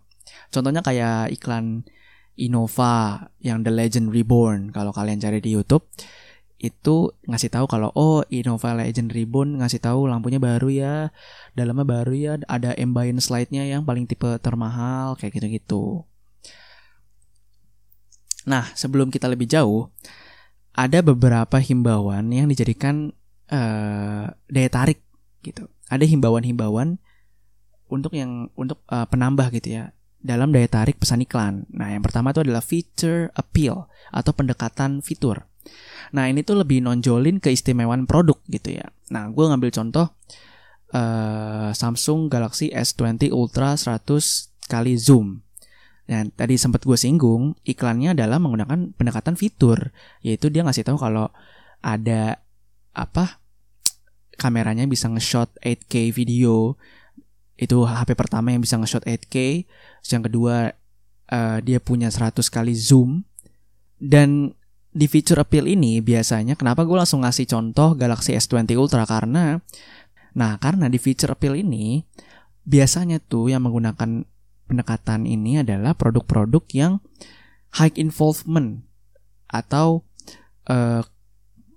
Contohnya 0.50 0.82
kayak 0.82 1.34
iklan 1.34 1.86
Innova 2.36 3.32
yang 3.40 3.64
The 3.64 3.72
Legend 3.72 4.12
Reborn. 4.12 4.72
Kalau 4.72 4.92
kalian 4.92 5.20
cari 5.20 5.40
di 5.40 5.56
YouTube 5.56 5.88
itu 6.56 7.12
ngasih 7.28 7.52
tahu 7.52 7.68
kalau 7.68 7.92
oh 7.92 8.24
Innova 8.32 8.72
Legend 8.72 9.12
Reborn 9.12 9.60
ngasih 9.60 9.84
tahu 9.84 10.08
lampunya 10.08 10.40
baru 10.40 10.68
ya 10.72 10.94
dalamnya 11.52 11.84
baru 11.84 12.12
ya 12.16 12.32
ada 12.48 12.72
ambience 12.80 13.28
lightnya 13.28 13.68
yang 13.68 13.84
paling 13.84 14.08
tipe 14.08 14.28
termahal 14.40 15.20
kayak 15.20 15.36
gitu-gitu 15.36 16.08
nah 18.48 18.72
sebelum 18.72 19.12
kita 19.12 19.28
lebih 19.28 19.44
jauh 19.50 19.92
ada 20.76 21.00
beberapa 21.00 21.56
himbauan 21.56 22.28
yang 22.28 22.52
dijadikan 22.52 23.16
uh, 23.48 24.28
daya 24.46 24.70
tarik 24.70 25.00
gitu. 25.40 25.72
Ada 25.88 26.04
himbauan-himbauan 26.04 27.00
untuk 27.88 28.12
yang 28.12 28.52
untuk 28.58 28.84
uh, 28.92 29.08
penambah 29.08 29.48
gitu 29.56 29.80
ya 29.80 29.84
dalam 30.20 30.52
daya 30.52 30.68
tarik 30.68 31.00
pesan 31.00 31.24
iklan. 31.24 31.64
Nah, 31.72 31.96
yang 31.96 32.04
pertama 32.04 32.36
itu 32.36 32.44
adalah 32.44 32.60
feature 32.60 33.32
appeal 33.32 33.88
atau 34.12 34.32
pendekatan 34.36 35.00
fitur. 35.00 35.48
Nah, 36.14 36.30
ini 36.30 36.46
tuh 36.46 36.62
lebih 36.62 36.82
nonjolin 36.84 37.42
keistimewaan 37.42 38.06
produk 38.06 38.38
gitu 38.46 38.78
ya. 38.78 38.86
Nah, 39.10 39.30
gue 39.30 39.44
ngambil 39.44 39.70
contoh 39.74 40.06
uh, 40.94 41.70
Samsung 41.74 42.30
Galaxy 42.30 42.70
S20 42.70 43.34
Ultra 43.34 43.74
100 43.74 44.70
kali 44.70 44.94
zoom. 44.94 45.42
Dan 46.06 46.30
tadi 46.30 46.54
sempat 46.54 46.86
gue 46.86 46.94
singgung, 46.94 47.58
iklannya 47.66 48.14
adalah 48.14 48.38
menggunakan 48.38 48.94
pendekatan 48.94 49.34
fitur, 49.34 49.90
yaitu 50.22 50.46
dia 50.54 50.62
ngasih 50.62 50.86
tahu 50.86 51.02
kalau 51.02 51.34
ada 51.82 52.38
apa 52.94 53.42
kameranya 54.36 54.86
bisa 54.86 55.10
nge-shot 55.10 55.52
8K 55.60 56.12
video 56.12 56.76
itu 57.56 57.76
HP 57.88 58.12
pertama 58.16 58.52
yang 58.52 58.60
bisa 58.60 58.76
nge-shot 58.76 59.04
8K 59.04 59.64
yang 60.12 60.22
kedua 60.24 60.76
uh, 61.32 61.58
dia 61.64 61.80
punya 61.80 62.12
100 62.12 62.36
kali 62.52 62.76
zoom 62.76 63.24
dan 63.96 64.52
di 64.96 65.06
feature 65.12 65.44
appeal 65.44 65.68
ini 65.68 66.00
biasanya 66.00 66.56
kenapa 66.56 66.88
gue 66.88 66.96
langsung 66.96 67.20
ngasih 67.20 67.44
contoh 67.44 67.92
Galaxy 67.92 68.32
S20 68.32 68.72
Ultra? 68.80 69.04
Karena 69.04 69.60
nah 70.32 70.56
karena 70.56 70.88
di 70.88 70.96
feature 70.96 71.36
appeal 71.36 71.52
ini 71.52 72.00
biasanya 72.64 73.20
tuh 73.20 73.52
yang 73.52 73.68
menggunakan 73.68 74.24
pendekatan 74.66 75.28
ini 75.28 75.60
adalah 75.60 75.92
produk-produk 75.92 76.64
yang 76.72 77.04
high 77.76 77.92
involvement 78.00 78.88
atau 79.52 80.00
uh, 80.72 81.04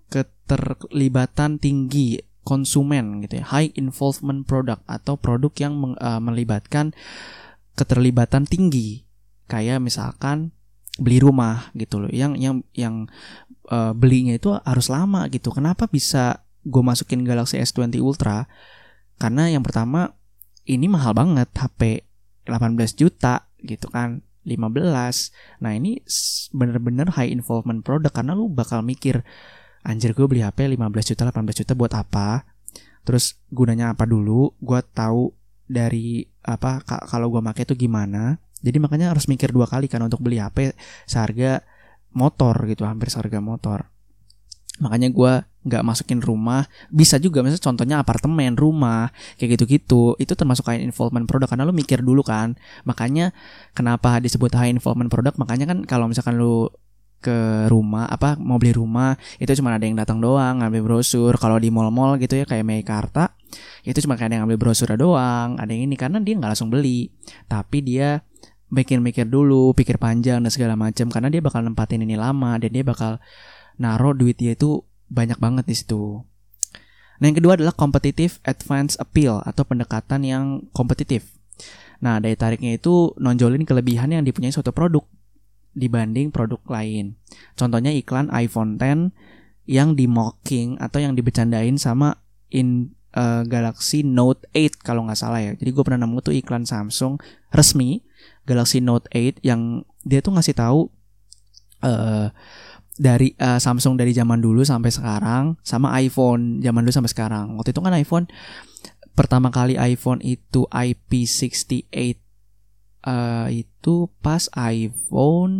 keterlibatan 0.07 1.59
tinggi 1.59 2.23
konsumen 2.47 3.19
gitu 3.27 3.43
ya. 3.43 3.45
High 3.51 3.75
involvement 3.75 4.47
product 4.47 4.81
atau 4.87 5.19
produk 5.19 5.51
yang 5.59 5.75
uh, 5.99 6.23
melibatkan 6.23 6.95
keterlibatan 7.75 8.47
tinggi. 8.47 9.03
Kayak 9.51 9.83
misalkan 9.83 10.55
beli 10.99 11.23
rumah 11.23 11.71
gitu 11.73 12.03
loh. 12.03 12.11
Yang 12.11 12.37
yang 12.39 12.55
yang 12.75 12.95
uh, 13.71 13.95
belinya 13.95 14.35
itu 14.35 14.53
harus 14.53 14.87
lama 14.91 15.25
gitu. 15.31 15.49
Kenapa 15.49 15.87
bisa 15.87 16.43
gue 16.67 16.83
masukin 16.83 17.23
Galaxy 17.23 17.57
S20 17.57 18.03
Ultra? 18.03 18.45
Karena 19.19 19.47
yang 19.51 19.63
pertama 19.63 20.15
ini 20.69 20.85
mahal 20.85 21.17
banget 21.17 21.49
HP 21.55 22.05
18 22.45 22.77
juta 22.99 23.49
gitu 23.59 23.89
kan 23.91 24.21
15 24.47 25.59
nah 25.59 25.71
ini 25.75 25.99
bener-bener 26.55 27.11
high 27.11 27.29
involvement 27.29 27.83
product 27.83 28.15
karena 28.15 28.33
lu 28.33 28.47
bakal 28.47 28.81
mikir 28.81 29.21
anjir 29.83 30.15
gue 30.15 30.25
beli 30.25 30.41
HP 30.41 30.75
15 30.75 31.11
juta 31.15 31.23
18 31.29 31.59
juta 31.63 31.73
buat 31.75 31.93
apa? 31.95 32.43
Terus 33.07 33.39
gunanya 33.49 33.95
apa 33.95 34.03
dulu? 34.03 34.53
Gue 34.59 34.83
tahu 34.83 35.31
dari 35.69 36.25
apa 36.43 36.81
kalau 36.83 37.29
gue 37.29 37.41
pakai 37.45 37.63
itu 37.63 37.75
gimana 37.77 38.41
jadi 38.59 38.77
makanya 38.77 39.15
harus 39.15 39.25
mikir 39.31 39.55
dua 39.55 39.65
kali 39.65 39.87
kan 39.87 40.03
untuk 40.03 40.19
beli 40.19 40.39
HP 40.39 40.75
seharga 41.07 41.63
motor 42.11 42.55
gitu 42.67 42.83
hampir 42.83 43.07
seharga 43.13 43.39
motor. 43.39 43.87
Makanya 44.79 45.11
gue 45.11 45.33
nggak 45.67 45.83
masukin 45.83 46.19
rumah. 46.23 46.65
Bisa 46.87 47.19
juga 47.19 47.43
misalnya 47.43 47.63
contohnya 47.63 47.95
apartemen 47.99 48.55
rumah 48.55 49.11
kayak 49.35 49.59
gitu-gitu. 49.59 50.15
Itu 50.15 50.33
termasuk 50.33 50.71
high 50.71 50.81
involvement 50.81 51.27
produk 51.27 51.51
karena 51.51 51.67
lu 51.67 51.75
mikir 51.75 51.99
dulu 51.99 52.23
kan. 52.23 52.55
Makanya 52.87 53.35
kenapa 53.75 54.23
disebut 54.23 54.55
high 54.55 54.71
involvement 54.71 55.11
produk? 55.11 55.35
Makanya 55.35 55.67
kan 55.67 55.83
kalau 55.83 56.07
misalkan 56.07 56.39
lu 56.39 56.71
ke 57.19 57.67
rumah 57.67 58.07
apa 58.07 58.39
mau 58.39 58.55
beli 58.55 58.71
rumah 58.71 59.11
itu 59.43 59.51
cuma 59.59 59.75
ada 59.75 59.83
yang 59.83 59.99
datang 59.99 60.23
doang 60.23 60.63
ngambil 60.63 60.95
brosur. 60.95 61.35
Kalau 61.35 61.59
di 61.59 61.67
mall-mall 61.67 62.15
gitu 62.15 62.39
ya 62.39 62.47
kayak 62.47 62.63
Meikarta 62.63 63.35
itu 63.83 63.99
cuma 64.07 64.15
kayak 64.15 64.31
ada 64.31 64.33
yang 64.39 64.43
ngambil 64.47 64.59
brosur 64.71 64.87
doang 64.95 65.59
ada 65.59 65.67
yang 65.67 65.91
ini. 65.91 65.99
Karena 65.99 66.23
dia 66.23 66.39
nggak 66.39 66.55
langsung 66.55 66.71
beli. 66.71 67.11
Tapi 67.51 67.83
dia 67.83 68.23
mikir-mikir 68.69 69.25
dulu 69.25 69.73
pikir 69.73 69.97
panjang 69.97 70.41
dan 70.41 70.51
segala 70.53 70.77
macam 70.77 71.09
karena 71.09 71.29
dia 71.33 71.41
bakal 71.41 71.65
nempatin 71.65 72.05
ini 72.05 72.13
lama 72.17 72.57
dan 72.61 72.69
dia 72.69 72.85
bakal 72.85 73.17
naruh 73.81 74.13
duit 74.13 74.37
dia 74.37 74.53
itu 74.53 74.85
banyak 75.09 75.41
banget 75.41 75.65
di 75.65 75.75
situ 75.75 76.21
nah 77.19 77.25
yang 77.27 77.37
kedua 77.37 77.57
adalah 77.57 77.73
competitive 77.75 78.37
advance 78.45 78.95
appeal 79.01 79.41
atau 79.43 79.65
pendekatan 79.65 80.21
yang 80.23 80.45
kompetitif 80.71 81.33
nah 81.99 82.21
daya 82.21 82.37
tariknya 82.37 82.77
itu 82.77 83.11
nonjolin 83.19 83.67
kelebihan 83.67 84.13
yang 84.13 84.23
dipunyai 84.23 84.53
suatu 84.53 84.71
produk 84.71 85.03
dibanding 85.77 86.33
produk 86.33 86.59
lain. 86.67 87.17
Contohnya 87.53 87.93
iklan 87.93 88.29
iPhone 88.33 88.75
10 88.81 89.13
yang 89.69 89.93
di 89.93 90.09
mocking 90.09 90.81
atau 90.81 90.97
yang 90.97 91.13
dibecandain 91.13 91.77
sama 91.77 92.17
in 92.49 92.97
uh, 93.13 93.45
Galaxy 93.45 94.01
Note 94.01 94.49
8 94.51 94.81
kalau 94.81 95.05
nggak 95.05 95.19
salah 95.19 95.39
ya. 95.39 95.53
Jadi 95.53 95.69
gue 95.69 95.83
pernah 95.85 96.05
nemu 96.05 96.17
tuh 96.19 96.33
iklan 96.33 96.65
Samsung 96.65 97.21
resmi 97.53 98.01
Galaxy 98.47 98.81
Note 98.81 99.05
8 99.13 99.45
yang 99.45 99.85
dia 100.03 100.19
tuh 100.23 100.33
ngasih 100.33 100.55
tahu 100.57 100.89
uh, 101.85 102.27
dari 102.99 103.31
uh, 103.39 103.55
Samsung 103.61 103.95
dari 103.95 104.11
zaman 104.11 104.43
dulu 104.43 104.67
sampai 104.67 104.91
sekarang 104.91 105.55
sama 105.63 105.95
iPhone 106.03 106.59
zaman 106.59 106.83
dulu 106.83 106.93
sampai 106.93 107.11
sekarang. 107.11 107.55
Waktu 107.55 107.71
itu 107.71 107.79
kan 107.79 107.95
iPhone 107.95 108.25
pertama 109.15 109.51
kali 109.51 109.79
iPhone 109.79 110.19
itu 110.23 110.67
IP68 110.67 112.19
uh, 113.07 113.47
itu 113.47 113.95
pas 114.19 114.51
iPhone 114.55 115.55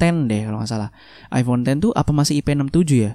10 0.00 0.30
deh 0.30 0.42
kalau 0.48 0.58
nggak 0.60 0.72
salah. 0.72 0.90
iPhone 1.32 1.64
10 1.64 1.84
tuh 1.84 1.92
apa 1.92 2.10
masih 2.12 2.40
IP67 2.40 2.92
ya? 2.96 3.12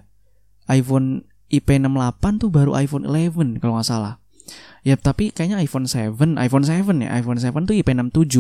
iPhone 0.70 1.26
IP68 1.50 2.24
tuh 2.38 2.50
baru 2.54 2.78
iPhone 2.78 3.10
11 3.10 3.58
kalau 3.58 3.82
nggak 3.82 3.90
salah. 3.90 4.22
Ya 4.84 4.96
tapi 4.96 5.36
kayaknya 5.36 5.60
iPhone 5.60 5.86
7, 5.88 6.16
iPhone 6.40 6.64
7 6.64 7.04
ya, 7.04 7.10
iPhone 7.20 7.38
7 7.40 7.52
tuh 7.68 7.76
IP67. 7.76 8.36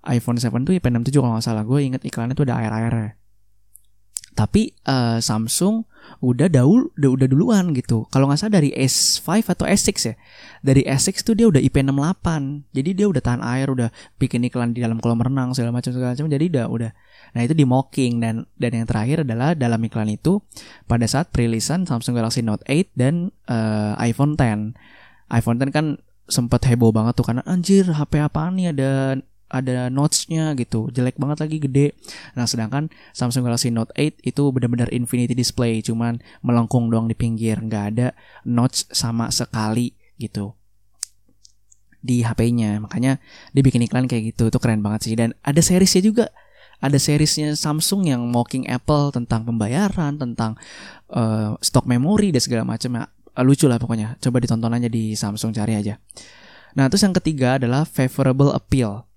iPhone 0.00 0.36
7 0.40 0.64
tuh 0.64 0.72
IP67 0.76 1.16
kalau 1.16 1.34
nggak 1.36 1.46
salah. 1.46 1.64
Gue 1.64 1.84
inget 1.84 2.02
iklannya 2.04 2.36
tuh 2.36 2.44
ada 2.48 2.60
air-airnya. 2.60 3.20
Tapi 4.30 4.72
uh, 4.86 5.18
Samsung 5.20 5.84
udah 6.24 6.48
daul 6.48 6.88
udah, 6.96 7.10
udah 7.12 7.26
duluan 7.28 7.76
gitu. 7.76 8.08
Kalau 8.08 8.24
nggak 8.30 8.40
salah 8.40 8.62
dari 8.62 8.72
S5 8.72 9.52
atau 9.52 9.66
S6 9.68 9.90
ya. 10.00 10.14
Dari 10.64 10.82
S6 10.86 11.20
tuh 11.20 11.34
dia 11.36 11.46
udah 11.50 11.60
IP68. 11.60 12.26
Jadi 12.72 12.90
dia 12.96 13.06
udah 13.10 13.20
tahan 13.20 13.42
air, 13.44 13.68
udah 13.68 13.88
bikin 14.16 14.46
iklan 14.48 14.72
di 14.72 14.80
dalam 14.80 14.96
kolam 15.02 15.20
renang 15.20 15.52
segala 15.52 15.76
macam 15.76 15.92
segala 15.92 16.16
macam. 16.16 16.30
Jadi 16.30 16.44
udah 16.56 16.66
udah. 16.72 16.90
Nah, 17.30 17.40
itu 17.44 17.54
di 17.54 17.68
mocking 17.68 18.18
dan 18.22 18.48
dan 18.56 18.70
yang 18.74 18.86
terakhir 18.88 19.28
adalah 19.28 19.52
dalam 19.52 19.80
iklan 19.84 20.08
itu 20.08 20.40
pada 20.88 21.04
saat 21.04 21.28
perilisan 21.28 21.84
Samsung 21.84 22.16
Galaxy 22.16 22.40
Note 22.40 22.64
8 22.64 22.96
dan 22.96 23.34
uh, 23.50 23.92
iPhone 24.00 24.40
10. 24.40 24.72
iPhone 25.30 25.58
10 25.62 25.70
kan 25.70 25.86
sempat 26.30 26.62
heboh 26.70 26.94
banget 26.94 27.18
tuh 27.18 27.26
karena 27.26 27.42
anjir 27.46 27.86
HP 27.90 28.22
apaan 28.22 28.54
nih? 28.58 28.74
Ada 28.74 28.90
ada 29.50 29.90
notch-nya 29.90 30.54
gitu. 30.54 30.88
Jelek 30.94 31.18
banget 31.18 31.42
lagi 31.42 31.58
gede. 31.58 31.98
Nah 32.38 32.46
sedangkan 32.46 32.88
Samsung 33.10 33.42
Galaxy 33.42 33.74
Note 33.74 33.90
8 33.98 34.22
itu 34.22 34.42
benar-benar 34.54 34.88
infinity 34.94 35.34
display 35.34 35.82
cuman 35.82 36.22
melengkung 36.40 36.88
doang 36.88 37.10
di 37.10 37.18
pinggir. 37.18 37.58
Nggak 37.58 37.84
ada 37.94 38.08
notch 38.46 38.86
sama 38.94 39.28
sekali 39.34 39.92
gitu. 40.16 40.54
Di 42.00 42.24
HP-nya 42.24 42.80
makanya 42.80 43.20
dia 43.52 43.62
bikin 43.66 43.84
iklan 43.84 44.06
kayak 44.06 44.32
gitu. 44.32 44.48
Itu 44.48 44.62
keren 44.62 44.80
banget 44.80 45.10
sih. 45.10 45.18
Dan 45.18 45.34
ada 45.42 45.58
seriesnya 45.60 46.00
juga. 46.00 46.26
Ada 46.80 46.96
seriesnya 46.96 47.52
Samsung 47.58 48.08
yang 48.08 48.24
mocking 48.32 48.64
Apple 48.64 49.12
tentang 49.12 49.44
pembayaran 49.44 50.16
tentang 50.16 50.56
uh, 51.12 51.52
stok 51.60 51.84
memori 51.84 52.32
dan 52.32 52.40
segala 52.40 52.64
macam 52.64 53.04
ya 53.34 53.42
lucu 53.46 53.66
lah 53.70 53.78
pokoknya 53.78 54.18
coba 54.18 54.36
ditonton 54.42 54.76
aja 54.76 54.88
di 54.90 55.14
Samsung 55.14 55.54
cari 55.54 55.78
aja 55.78 55.96
nah 56.74 56.86
terus 56.86 57.02
yang 57.02 57.14
ketiga 57.16 57.58
adalah 57.58 57.82
favorable 57.82 58.54
appeal 58.54 59.10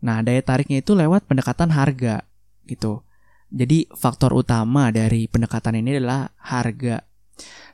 Nah, 0.00 0.24
daya 0.24 0.40
tariknya 0.40 0.80
itu 0.80 0.96
lewat 0.96 1.28
pendekatan 1.28 1.72
harga 1.72 2.24
gitu. 2.64 3.04
Jadi 3.50 3.90
faktor 3.92 4.32
utama 4.32 4.88
dari 4.88 5.28
pendekatan 5.28 5.76
ini 5.76 6.00
adalah 6.00 6.32
harga. 6.40 7.04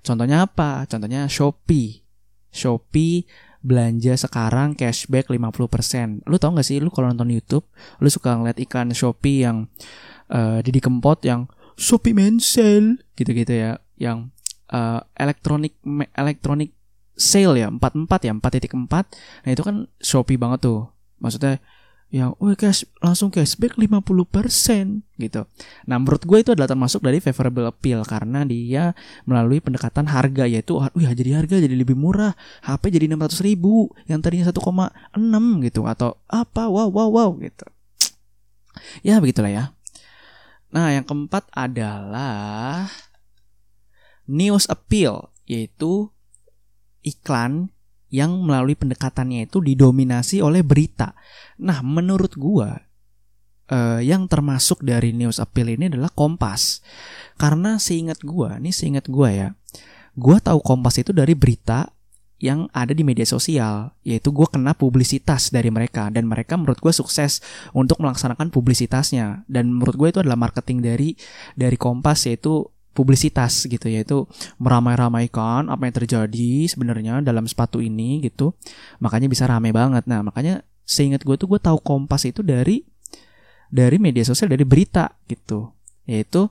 Contohnya 0.02 0.47
apa? 0.47 0.88
Contohnya 0.90 1.30
Shopee. 1.30 2.02
Shopee 2.50 3.28
belanja 3.62 4.14
sekarang 4.16 4.75
cashback 4.75 5.30
50%. 5.30 6.26
Lu 6.26 6.37
tau 6.38 6.54
gak 6.54 6.66
sih 6.66 6.78
lu 6.80 6.90
kalau 6.90 7.12
nonton 7.12 7.30
YouTube, 7.30 7.66
lu 8.02 8.09
suka 8.09 8.35
ngeliat 8.35 8.59
iklan 8.59 8.95
Shopee 8.95 9.45
yang 9.47 9.71
uh, 10.33 10.62
Didi 10.64 10.80
yang 11.23 11.50
Shopee 11.76 12.16
Mensel 12.16 13.04
gitu-gitu 13.12 13.52
ya, 13.52 13.76
yang 14.00 14.33
uh, 14.70 15.00
elektronik 15.16 15.76
elektronik 16.14 16.73
sale 17.16 17.64
ya, 17.64 17.68
44 17.73 18.28
ya, 18.28 18.32
4.4. 18.37 18.87
Nah, 19.46 19.50
itu 19.50 19.62
kan 19.64 19.88
Shopee 19.99 20.37
banget 20.37 20.68
tuh. 20.68 20.92
Maksudnya 21.16 21.58
yang 22.06 22.38
oh 22.38 22.54
cash 22.54 22.87
langsung 23.02 23.35
cashback 23.35 23.75
50% 23.75 24.06
gitu. 25.18 25.42
Nah, 25.90 25.96
menurut 25.99 26.23
gue 26.23 26.38
itu 26.38 26.50
adalah 26.54 26.70
termasuk 26.70 27.02
dari 27.02 27.18
favorable 27.18 27.66
appeal 27.66 28.06
karena 28.06 28.46
dia 28.46 28.94
melalui 29.26 29.58
pendekatan 29.58 30.06
harga 30.06 30.46
yaitu 30.46 30.78
wah 30.78 30.90
jadi 30.94 31.42
harga 31.42 31.58
jadi 31.58 31.75
lebih 31.75 31.99
murah, 31.99 32.38
HP 32.62 32.94
jadi 32.94 33.11
600 33.11 33.42
ribu 33.42 33.90
yang 34.06 34.23
tadinya 34.23 34.46
1,6 34.46 35.66
gitu 35.66 35.82
atau 35.82 36.14
apa 36.30 36.70
wow 36.70 36.87
wow 36.87 37.11
wow 37.11 37.30
gitu. 37.42 37.66
Ya 39.02 39.18
begitulah 39.18 39.50
ya. 39.50 39.64
Nah, 40.70 40.94
yang 40.94 41.02
keempat 41.02 41.50
adalah 41.50 42.87
news 44.26 44.66
appeal 44.71 45.30
yaitu 45.47 46.11
iklan 47.06 47.71
yang 48.11 48.38
melalui 48.42 48.78
pendekatannya 48.78 49.50
itu 49.50 49.59
didominasi 49.62 50.42
oleh 50.42 50.62
berita. 50.62 51.14
Nah, 51.59 51.83
menurut 51.83 52.38
gua 52.38 52.87
uh, 53.71 54.00
yang 54.02 54.30
termasuk 54.30 54.83
dari 54.83 55.11
news 55.11 55.42
appeal 55.42 55.71
ini 55.71 55.90
adalah 55.90 56.11
Kompas. 56.11 56.83
Karena 57.37 57.78
seingat 57.83 58.23
gua, 58.23 58.59
nih 58.62 58.75
seingat 58.75 59.11
gua 59.11 59.28
ya, 59.30 59.49
gua 60.14 60.38
tahu 60.38 60.62
Kompas 60.62 61.02
itu 61.02 61.11
dari 61.11 61.35
berita 61.35 61.90
yang 62.37 62.68
ada 62.76 62.92
di 62.92 63.00
media 63.00 63.25
sosial, 63.25 63.97
yaitu 64.04 64.28
gue 64.28 64.45
kena 64.45 64.76
publisitas 64.76 65.49
dari 65.49 65.73
mereka 65.73 66.12
dan 66.12 66.28
mereka 66.28 66.61
menurut 66.61 66.76
gue 66.76 66.92
sukses 66.92 67.40
untuk 67.73 67.97
melaksanakan 67.97 68.52
publisitasnya 68.52 69.49
dan 69.49 69.73
menurut 69.73 69.97
gue 69.97 70.09
itu 70.12 70.21
adalah 70.21 70.37
marketing 70.37 70.85
dari 70.85 71.16
dari 71.56 71.80
Kompas 71.80 72.28
yaitu 72.28 72.68
publisitas 72.97 73.69
gitu 73.69 73.93
yaitu 73.93 74.25
meramai-ramaikan 74.57 75.69
apa 75.69 75.85
yang 75.85 75.95
terjadi 75.95 76.65
sebenarnya 76.65 77.21
dalam 77.21 77.45
sepatu 77.45 77.85
ini 77.85 78.25
gitu. 78.25 78.57
Makanya 79.05 79.29
bisa 79.29 79.45
rame 79.45 79.76
banget. 79.76 80.09
Nah 80.09 80.25
makanya 80.25 80.65
seingat 80.88 81.21
gue 81.29 81.37
tuh 81.37 81.45
gue 81.45 81.61
tahu 81.61 81.76
Kompas 81.85 82.25
itu 82.25 82.41
dari 82.41 82.81
dari 83.68 84.01
media 84.01 84.25
sosial 84.25 84.49
dari 84.49 84.64
berita 84.64 85.12
gitu. 85.29 85.77
Yaitu 86.09 86.49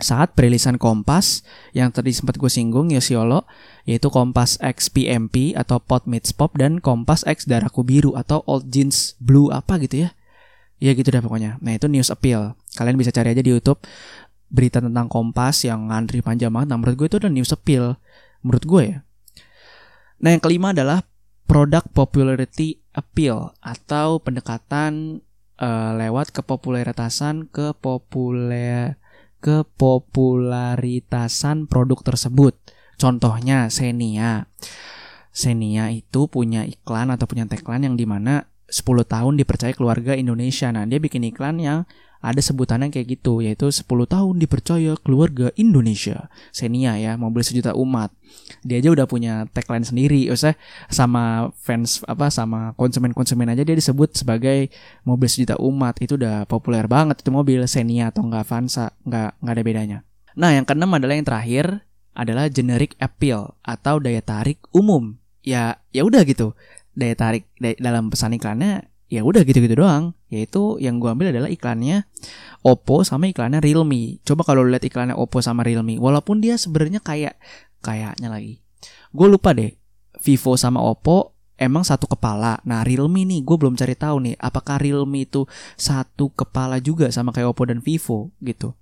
saat 0.00 0.32
perilisan 0.32 0.80
Kompas 0.80 1.44
yang 1.76 1.92
tadi 1.92 2.16
sempat 2.16 2.40
gue 2.40 2.48
singgung 2.48 2.88
Yosiolo 2.88 3.44
yaitu 3.84 4.08
Kompas 4.08 4.56
X 4.64 4.88
PMP 4.88 5.52
atau 5.52 5.78
Pot 5.78 6.08
Meets 6.08 6.32
Pop 6.32 6.56
dan 6.56 6.80
Kompas 6.80 7.28
X 7.28 7.44
Daraku 7.44 7.84
Biru 7.84 8.16
atau 8.16 8.40
Old 8.48 8.72
Jeans 8.72 9.14
Blue 9.20 9.52
apa 9.52 9.76
gitu 9.84 10.08
ya. 10.08 10.16
Ya 10.82 10.96
gitu 10.98 11.14
dah 11.14 11.22
pokoknya. 11.22 11.62
Nah 11.62 11.78
itu 11.78 11.86
news 11.86 12.10
appeal. 12.10 12.58
Kalian 12.74 12.98
bisa 12.98 13.14
cari 13.14 13.36
aja 13.36 13.44
di 13.44 13.52
YouTube 13.52 13.78
berita 14.52 14.84
tentang 14.84 15.08
Kompas 15.08 15.64
yang 15.64 15.88
ngantri 15.88 16.20
panjang 16.20 16.52
banget. 16.52 16.68
Nah, 16.68 16.76
menurut 16.76 17.00
gue 17.00 17.08
itu 17.08 17.16
adalah 17.16 17.32
news 17.32 17.56
appeal. 17.56 17.96
Menurut 18.44 18.68
gue 18.68 18.84
ya. 18.84 19.00
Nah, 20.20 20.36
yang 20.36 20.44
kelima 20.44 20.76
adalah 20.76 21.08
product 21.48 21.96
popularity 21.96 22.84
appeal 22.92 23.56
atau 23.64 24.20
pendekatan 24.20 25.24
uh, 25.56 25.96
lewat 25.96 26.36
kepopuleritasan 26.36 27.48
kepopuler 27.48 29.00
kepopularitasan 29.42 31.66
produk 31.66 31.98
tersebut. 32.04 32.54
Contohnya 32.94 33.66
Xenia. 33.66 34.46
Xenia 35.34 35.90
itu 35.90 36.30
punya 36.30 36.62
iklan 36.62 37.10
atau 37.10 37.26
punya 37.26 37.50
tagline 37.50 37.90
yang 37.90 37.98
di 37.98 38.06
mana 38.06 38.46
10 38.70 38.86
tahun 39.04 39.34
dipercaya 39.34 39.74
keluarga 39.74 40.14
Indonesia. 40.14 40.70
Nah, 40.70 40.86
dia 40.86 41.02
bikin 41.02 41.26
iklan 41.26 41.58
yang 41.58 41.90
ada 42.22 42.38
sebutannya 42.38 42.94
kayak 42.94 43.18
gitu 43.18 43.42
yaitu 43.42 43.66
10 43.66 43.82
tahun 44.06 44.34
dipercaya 44.38 44.94
keluarga 45.02 45.50
Indonesia. 45.58 46.30
Xenia 46.54 46.94
ya 46.96 47.18
mobil 47.18 47.42
sejuta 47.42 47.74
umat. 47.74 48.14
Dia 48.62 48.78
aja 48.78 48.94
udah 48.94 49.10
punya 49.10 49.50
tagline 49.50 49.82
sendiri 49.82 50.30
usah 50.30 50.54
sama 50.86 51.50
fans 51.58 52.06
apa 52.06 52.30
sama 52.30 52.78
konsumen-konsumen 52.78 53.50
aja 53.50 53.66
dia 53.66 53.74
disebut 53.74 54.14
sebagai 54.14 54.70
mobil 55.02 55.26
sejuta 55.26 55.58
umat. 55.58 55.98
Itu 55.98 56.14
udah 56.14 56.46
populer 56.46 56.86
banget 56.86 57.26
itu 57.26 57.34
mobil 57.34 57.66
Xenia 57.66 58.14
atau 58.14 58.22
enggak 58.22 58.46
Avanza 58.46 58.94
nggak 59.02 59.42
nggak 59.42 59.54
ada 59.58 59.64
bedanya. 59.66 59.98
Nah 60.38 60.54
yang 60.54 60.64
keenam 60.64 60.94
adalah 60.94 61.18
yang 61.18 61.26
terakhir 61.26 61.82
adalah 62.14 62.46
generic 62.46 62.94
appeal 63.02 63.58
atau 63.66 63.98
daya 63.98 64.22
tarik 64.22 64.62
umum. 64.70 65.18
Ya 65.42 65.82
ya 65.90 66.06
udah 66.06 66.22
gitu. 66.22 66.54
Daya 66.94 67.18
tarik 67.18 67.50
dalam 67.58 68.14
pesan 68.14 68.38
iklannya 68.38 68.91
ya 69.12 69.20
udah 69.20 69.44
gitu-gitu 69.44 69.76
doang. 69.76 70.16
Yaitu 70.32 70.80
yang 70.80 70.96
gue 70.96 71.12
ambil 71.12 71.28
adalah 71.36 71.52
iklannya 71.52 72.08
Oppo 72.64 73.04
sama 73.04 73.28
iklannya 73.28 73.60
Realme. 73.60 74.24
Coba 74.24 74.48
kalau 74.48 74.64
lihat 74.64 74.80
iklannya 74.80 75.12
Oppo 75.12 75.44
sama 75.44 75.60
Realme 75.60 76.00
walaupun 76.00 76.40
dia 76.40 76.56
sebenarnya 76.56 77.04
kayak 77.04 77.36
kayaknya 77.84 78.32
lagi. 78.32 78.64
Gue 79.12 79.28
lupa 79.28 79.52
deh 79.52 79.76
Vivo 80.24 80.56
sama 80.56 80.80
Oppo 80.80 81.36
emang 81.60 81.84
satu 81.84 82.08
kepala. 82.08 82.64
Nah 82.64 82.80
Realme 82.80 83.28
nih 83.28 83.44
gue 83.44 83.56
belum 83.60 83.76
cari 83.76 83.92
tahu 83.92 84.16
nih 84.24 84.34
apakah 84.40 84.80
Realme 84.80 85.28
itu 85.28 85.44
satu 85.76 86.32
kepala 86.32 86.80
juga 86.80 87.12
sama 87.12 87.36
kayak 87.36 87.52
Oppo 87.52 87.68
dan 87.68 87.84
Vivo 87.84 88.32
gitu. 88.40 88.72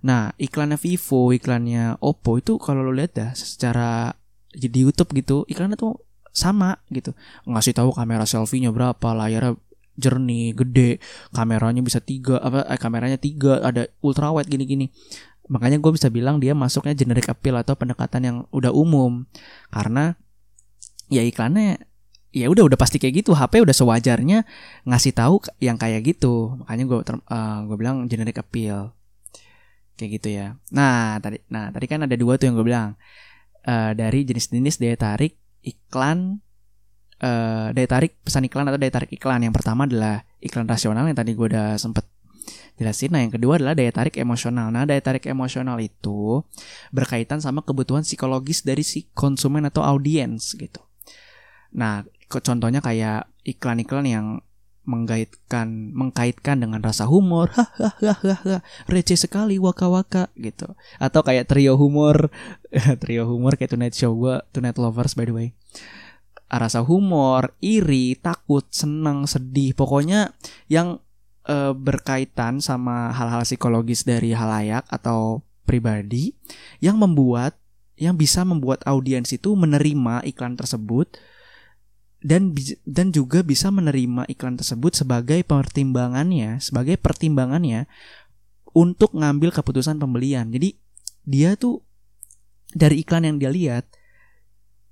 Nah 0.00 0.32
iklannya 0.40 0.80
Vivo 0.80 1.36
iklannya 1.36 2.00
Oppo 2.00 2.40
itu 2.40 2.56
kalau 2.56 2.80
lo 2.80 2.96
lihat 2.96 3.12
dah 3.12 3.30
secara 3.36 4.16
di 4.48 4.72
YouTube 4.72 5.12
gitu 5.12 5.44
iklannya 5.44 5.76
tuh 5.76 6.07
sama 6.38 6.78
gitu. 6.94 7.10
Ngasih 7.42 7.74
tahu 7.74 7.90
kamera 7.90 8.22
selfie-nya 8.22 8.70
berapa 8.70 9.10
layarnya 9.18 9.58
jernih 9.98 10.54
gede 10.54 11.02
kameranya 11.34 11.82
bisa 11.82 11.98
tiga 11.98 12.38
apa 12.38 12.62
eh, 12.70 12.78
kameranya 12.78 13.18
tiga 13.18 13.58
ada 13.58 13.90
ultra 14.00 14.30
wide 14.30 14.46
gini-gini. 14.46 14.94
Makanya 15.50 15.82
gue 15.82 15.92
bisa 15.92 16.06
bilang 16.08 16.38
dia 16.38 16.54
masuknya 16.54 16.94
generic 16.94 17.26
appeal 17.26 17.58
atau 17.58 17.74
pendekatan 17.74 18.22
yang 18.22 18.36
udah 18.54 18.70
umum. 18.70 19.26
Karena 19.74 20.14
ya 21.10 21.24
iklannya 21.24 21.82
ya 22.30 22.46
udah 22.52 22.68
udah 22.68 22.78
pasti 22.78 23.02
kayak 23.02 23.26
gitu. 23.26 23.34
HP 23.34 23.64
udah 23.64 23.74
sewajarnya 23.74 24.46
ngasih 24.86 25.12
tahu 25.16 25.42
yang 25.58 25.80
kayak 25.80 26.06
gitu. 26.06 26.54
Makanya 26.62 26.84
gue 26.86 26.98
uh, 27.00 27.58
gue 27.66 27.76
bilang 27.80 28.06
generic 28.06 28.38
appeal. 28.38 28.94
Kayak 29.98 30.10
gitu 30.20 30.28
ya. 30.30 30.46
Nah 30.70 31.18
tadi 31.18 31.42
nah 31.50 31.74
tadi 31.74 31.86
kan 31.90 32.06
ada 32.06 32.14
dua 32.14 32.38
tuh 32.38 32.52
yang 32.52 32.56
gue 32.56 32.66
bilang. 32.68 32.94
Uh, 33.68 33.92
dari 33.92 34.24
jenis-jenis 34.24 34.80
daya 34.80 34.96
tarik 34.96 35.36
iklan 35.68 36.40
uh, 37.20 37.68
daya 37.76 37.88
tarik 37.88 38.16
pesan 38.24 38.48
iklan 38.48 38.64
atau 38.72 38.80
daya 38.80 38.92
tarik 38.92 39.12
iklan. 39.12 39.44
Yang 39.44 39.60
pertama 39.60 39.84
adalah 39.84 40.24
iklan 40.40 40.64
rasional 40.64 41.04
yang 41.04 41.18
tadi 41.18 41.36
gue 41.36 41.46
udah 41.52 41.76
sempet 41.76 42.08
jelasin. 42.80 43.12
Nah, 43.12 43.20
yang 43.20 43.34
kedua 43.34 43.60
adalah 43.60 43.74
daya 43.76 43.92
tarik 43.92 44.16
emosional. 44.16 44.72
Nah, 44.72 44.88
daya 44.88 45.02
tarik 45.02 45.28
emosional 45.28 45.76
itu 45.82 46.40
berkaitan 46.94 47.42
sama 47.42 47.60
kebutuhan 47.60 48.06
psikologis 48.06 48.64
dari 48.64 48.86
si 48.86 49.10
konsumen 49.12 49.68
atau 49.68 49.84
audiens 49.84 50.56
gitu. 50.56 50.80
Nah, 51.76 52.06
contohnya 52.30 52.80
kayak 52.80 53.28
iklan-iklan 53.44 54.06
yang 54.08 54.26
mengkaitkan 54.88 55.92
mengkaitkan 55.92 56.64
dengan 56.64 56.80
rasa 56.80 57.04
humor. 57.04 57.52
Hahaha 57.52 58.64
receh 58.88 59.20
sekali 59.20 59.60
waka 59.60 59.92
waka 59.92 60.32
gitu. 60.40 60.72
Atau 60.96 61.20
kayak 61.20 61.44
trio 61.44 61.76
humor. 61.76 62.32
Trio 63.04 63.24
humor 63.24 63.56
kayak 63.56 63.72
Tonight 63.76 63.96
Show 63.96 64.12
gue 64.16 64.40
Tonight 64.52 64.80
Lovers 64.80 65.12
by 65.12 65.28
the 65.28 65.34
way. 65.36 65.48
Rasa 66.48 66.80
humor 66.80 67.52
iri 67.60 68.16
takut 68.16 68.64
senang 68.72 69.28
sedih. 69.28 69.76
Pokoknya 69.76 70.32
yang 70.68 71.00
e, 71.44 71.76
berkaitan 71.76 72.64
sama 72.64 73.12
hal-hal 73.12 73.44
psikologis 73.44 74.04
dari 74.08 74.32
halayak 74.32 74.84
atau 74.88 75.44
pribadi 75.68 76.32
yang 76.80 76.96
membuat 76.96 77.60
yang 78.00 78.16
bisa 78.16 78.46
membuat 78.46 78.80
audiens 78.88 79.28
itu 79.34 79.52
menerima 79.52 80.24
iklan 80.24 80.54
tersebut 80.56 81.18
dan 82.18 82.50
dan 82.82 83.14
juga 83.14 83.46
bisa 83.46 83.70
menerima 83.70 84.26
iklan 84.26 84.58
tersebut 84.58 84.94
sebagai 84.98 85.38
pertimbangannya, 85.46 86.58
sebagai 86.58 86.98
pertimbangannya 86.98 87.86
untuk 88.74 89.14
ngambil 89.14 89.54
keputusan 89.54 90.02
pembelian. 90.02 90.50
Jadi 90.50 90.74
dia 91.22 91.54
tuh 91.54 91.82
dari 92.74 93.06
iklan 93.06 93.24
yang 93.24 93.36
dia 93.38 93.50
lihat 93.54 93.84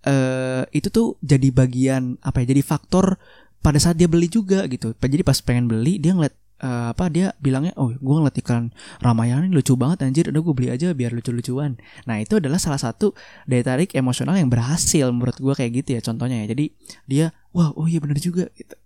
uh, 0.06 0.64
itu 0.70 0.88
tuh 0.88 1.18
jadi 1.18 1.50
bagian 1.50 2.16
apa 2.22 2.46
ya? 2.46 2.54
Jadi 2.54 2.62
faktor 2.62 3.18
pada 3.58 3.82
saat 3.82 3.98
dia 3.98 4.06
beli 4.06 4.30
juga 4.30 4.62
gitu. 4.70 4.94
Jadi 4.94 5.26
pas 5.26 5.42
pengen 5.42 5.66
beli 5.66 5.98
dia 5.98 6.14
ngeliat 6.14 6.45
uh, 6.62 6.92
apa 6.92 7.12
dia 7.12 7.36
bilangnya 7.42 7.76
oh 7.76 7.92
gue 7.92 8.14
ngeliat 8.16 8.36
iklan 8.40 8.72
Ramayana 9.02 9.48
lucu 9.48 9.76
banget 9.76 10.04
anjir. 10.06 10.24
Udah 10.32 10.40
gue 10.40 10.54
beli 10.56 10.68
aja 10.72 10.92
biar 10.92 11.12
lucu-lucuan. 11.12 11.76
Nah 12.08 12.20
itu 12.20 12.40
adalah 12.40 12.60
salah 12.60 12.80
satu 12.80 13.12
daya 13.44 13.64
tarik 13.64 13.92
emosional 13.92 14.36
yang 14.36 14.48
berhasil 14.48 15.08
menurut 15.12 15.36
gue 15.36 15.54
kayak 15.56 15.72
gitu 15.84 15.88
ya 15.96 16.00
contohnya 16.04 16.44
ya. 16.44 16.56
Jadi 16.56 16.64
dia 17.04 17.26
wah 17.52 17.72
oh 17.76 17.88
iya 17.88 18.00
bener 18.00 18.16
juga 18.20 18.48
gitu. 18.56 18.76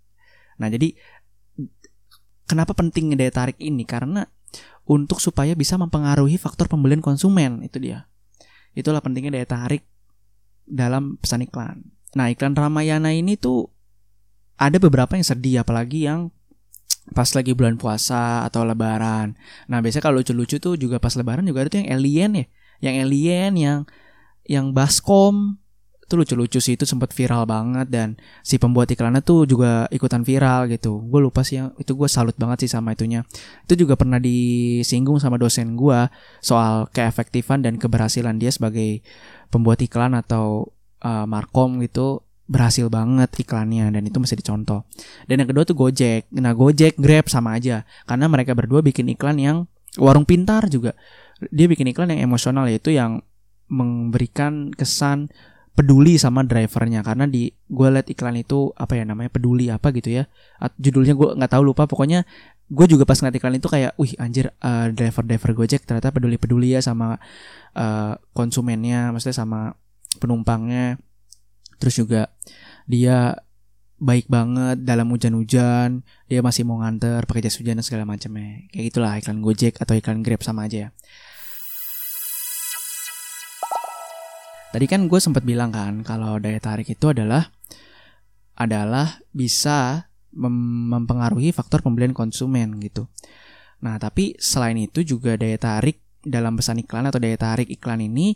Nah 0.59 0.67
jadi 0.67 0.93
kenapa 2.47 2.75
penting 2.75 3.15
daya 3.15 3.31
tarik 3.31 3.57
ini? 3.61 3.87
Karena 3.87 4.27
untuk 4.89 5.23
supaya 5.23 5.55
bisa 5.55 5.79
mempengaruhi 5.79 6.35
faktor 6.35 6.67
pembelian 6.67 6.99
konsumen 6.99 7.63
itu 7.63 7.79
dia. 7.79 8.09
Itulah 8.75 8.99
pentingnya 8.99 9.39
daya 9.39 9.47
tarik 9.47 9.83
dalam 10.67 11.19
pesan 11.19 11.47
iklan. 11.47 11.83
Nah 12.15 12.27
iklan 12.27 12.55
Ramayana 12.55 13.15
ini 13.15 13.39
tuh 13.39 13.71
ada 14.59 14.77
beberapa 14.77 15.15
yang 15.17 15.25
sedih 15.25 15.63
apalagi 15.63 16.05
yang 16.05 16.29
pas 17.11 17.27
lagi 17.35 17.51
bulan 17.51 17.75
puasa 17.75 18.47
atau 18.47 18.63
lebaran. 18.63 19.35
Nah, 19.67 19.83
biasanya 19.83 20.03
kalau 20.07 20.23
lucu-lucu 20.23 20.57
tuh 20.57 20.79
juga 20.79 20.97
pas 20.97 21.11
lebaran 21.15 21.43
juga 21.43 21.67
ada 21.67 21.69
tuh 21.71 21.79
yang 21.83 21.89
alien 21.91 22.31
ya. 22.39 22.45
Yang 22.81 22.95
alien 23.05 23.51
yang 23.59 23.79
yang 24.47 24.65
baskom 24.73 25.61
itu 26.11 26.19
lucu-lucu 26.19 26.59
sih 26.59 26.75
itu 26.75 26.83
sempat 26.83 27.15
viral 27.15 27.47
banget 27.47 27.87
dan 27.87 28.19
si 28.43 28.59
pembuat 28.59 28.91
iklannya 28.91 29.23
tuh 29.23 29.47
juga 29.47 29.87
ikutan 29.95 30.27
viral 30.27 30.67
gitu. 30.67 30.99
Gue 31.07 31.23
lupa 31.23 31.39
sih 31.47 31.63
yang 31.63 31.71
itu 31.79 31.95
gue 31.95 32.11
salut 32.11 32.35
banget 32.35 32.67
sih 32.67 32.71
sama 32.75 32.91
itunya. 32.91 33.23
Itu 33.63 33.79
juga 33.79 33.95
pernah 33.95 34.19
disinggung 34.19 35.23
sama 35.23 35.39
dosen 35.39 35.79
gue 35.79 36.11
soal 36.43 36.91
keefektifan 36.91 37.63
dan 37.63 37.79
keberhasilan 37.79 38.35
dia 38.43 38.51
sebagai 38.51 38.99
pembuat 39.47 39.79
iklan 39.79 40.11
atau 40.19 40.75
uh, 40.99 41.23
markom 41.23 41.79
gitu 41.79 42.27
berhasil 42.51 42.91
banget 42.91 43.31
iklannya 43.39 43.95
dan 43.95 44.03
itu 44.03 44.19
masih 44.19 44.35
dicontoh. 44.35 44.83
Dan 45.23 45.39
yang 45.39 45.49
kedua 45.49 45.63
tuh 45.63 45.79
Gojek. 45.79 46.27
Nah 46.35 46.51
Gojek, 46.51 46.99
Grab 46.99 47.31
sama 47.31 47.55
aja 47.55 47.87
karena 48.03 48.27
mereka 48.27 48.51
berdua 48.51 48.83
bikin 48.83 49.07
iklan 49.07 49.39
yang 49.39 49.57
warung 49.95 50.27
pintar 50.27 50.67
juga. 50.67 50.91
Dia 51.39 51.71
bikin 51.71 51.95
iklan 51.95 52.11
yang 52.11 52.27
emosional 52.27 52.67
yaitu 52.67 52.91
yang 52.91 53.23
memberikan 53.71 54.75
kesan 54.75 55.31
peduli 55.71 56.19
sama 56.19 56.43
drivernya 56.43 56.99
karena 56.99 57.23
di 57.23 57.47
gue 57.71 57.87
liat 57.87 58.11
iklan 58.11 58.35
itu 58.35 58.75
apa 58.75 58.99
ya 58.99 59.07
namanya 59.07 59.31
peduli 59.31 59.71
apa 59.71 59.95
gitu 59.95 60.11
ya 60.11 60.27
judulnya 60.75 61.15
gue 61.15 61.29
nggak 61.39 61.51
tahu 61.55 61.63
lupa 61.63 61.87
pokoknya 61.87 62.27
gue 62.67 62.85
juga 62.91 63.07
pas 63.07 63.15
ngeliat 63.15 63.39
iklan 63.39 63.55
itu 63.55 63.67
kayak 63.71 63.91
wih 63.95 64.11
anjir 64.19 64.51
uh, 64.59 64.91
driver 64.91 65.23
driver 65.23 65.51
gojek 65.55 65.87
ternyata 65.87 66.11
peduli 66.11 66.35
peduli 66.35 66.75
ya 66.75 66.83
sama 66.83 67.15
uh, 67.79 68.19
konsumennya 68.35 69.15
maksudnya 69.15 69.37
sama 69.47 69.59
penumpangnya 70.19 70.99
terus 71.81 71.97
juga 71.97 72.29
dia 72.85 73.33
baik 74.01 74.29
banget 74.29 74.81
dalam 74.81 75.09
hujan-hujan. 75.13 76.01
Dia 76.25 76.41
masih 76.41 76.65
mau 76.65 76.81
nganter 76.81 77.25
pakai 77.29 77.45
jas 77.45 77.57
hujan 77.61 77.77
dan 77.77 77.85
segala 77.85 78.05
macamnya. 78.09 78.65
Kayak 78.73 78.85
gitulah 78.93 79.13
iklan 79.17 79.39
Gojek 79.45 79.77
atau 79.77 79.93
iklan 79.93 80.25
Grab 80.25 80.41
sama 80.41 80.65
aja 80.65 80.89
ya. 80.89 80.89
Tadi 84.71 84.85
kan 84.87 85.05
gue 85.05 85.19
sempat 85.19 85.43
bilang 85.43 85.69
kan 85.69 86.01
kalau 86.01 86.39
daya 86.39 86.57
tarik 86.57 86.87
itu 86.87 87.11
adalah 87.11 87.51
adalah 88.55 89.19
bisa 89.35 90.07
mem 90.31 90.87
mempengaruhi 90.87 91.51
faktor 91.51 91.83
pembelian 91.83 92.15
konsumen 92.15 92.79
gitu. 92.79 93.11
Nah 93.83 93.99
tapi 93.99 94.39
selain 94.39 94.79
itu 94.79 95.03
juga 95.03 95.35
daya 95.35 95.59
tarik 95.59 95.99
dalam 96.23 96.55
pesan 96.55 96.79
iklan 96.81 97.03
atau 97.03 97.19
daya 97.19 97.35
tarik 97.35 97.67
iklan 97.67 97.99
ini 97.99 98.31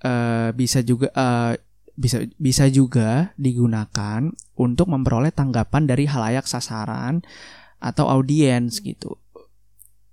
uh, 0.00 0.48
bisa 0.56 0.80
juga 0.80 1.12
uh, 1.12 1.52
bisa 2.00 2.24
bisa 2.40 2.64
juga 2.72 3.36
digunakan 3.36 4.32
untuk 4.56 4.88
memperoleh 4.88 5.28
tanggapan 5.36 5.84
dari 5.84 6.08
halayak 6.08 6.48
sasaran 6.48 7.20
atau 7.76 8.08
audiens 8.08 8.80
gitu. 8.80 9.20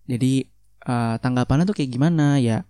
Jadi 0.03 0.43
uh, 0.83 1.15
tanggapannya 1.23 1.63
tuh 1.63 1.75
kayak 1.79 1.91
gimana 1.95 2.43
ya? 2.43 2.67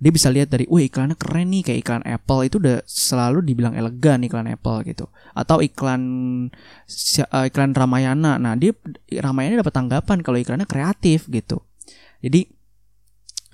Dia 0.00 0.10
bisa 0.14 0.32
lihat 0.32 0.48
dari, 0.48 0.64
wah 0.64 0.80
iklannya 0.80 1.12
keren 1.12 1.52
nih 1.52 1.60
kayak 1.60 1.78
iklan 1.84 2.04
Apple 2.08 2.40
itu 2.48 2.56
udah 2.56 2.80
selalu 2.88 3.44
dibilang 3.44 3.76
elegan 3.76 4.24
iklan 4.24 4.48
Apple 4.48 4.86
gitu. 4.88 5.12
Atau 5.36 5.60
iklan 5.60 6.02
uh, 6.48 7.44
iklan 7.50 7.76
Ramayana. 7.76 8.40
Nah 8.40 8.54
dia 8.56 8.72
Ramayana 9.18 9.60
dapat 9.60 9.74
tanggapan 9.76 10.18
kalau 10.24 10.38
iklannya 10.40 10.64
kreatif 10.64 11.28
gitu. 11.28 11.60
Jadi 12.24 12.48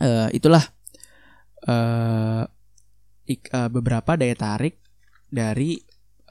uh, 0.07 0.31
itulah 0.31 0.63
uh, 1.67 2.47
ik, 3.27 3.51
uh, 3.51 3.67
beberapa 3.67 4.15
daya 4.15 4.39
tarik 4.39 4.86
dari 5.31 5.79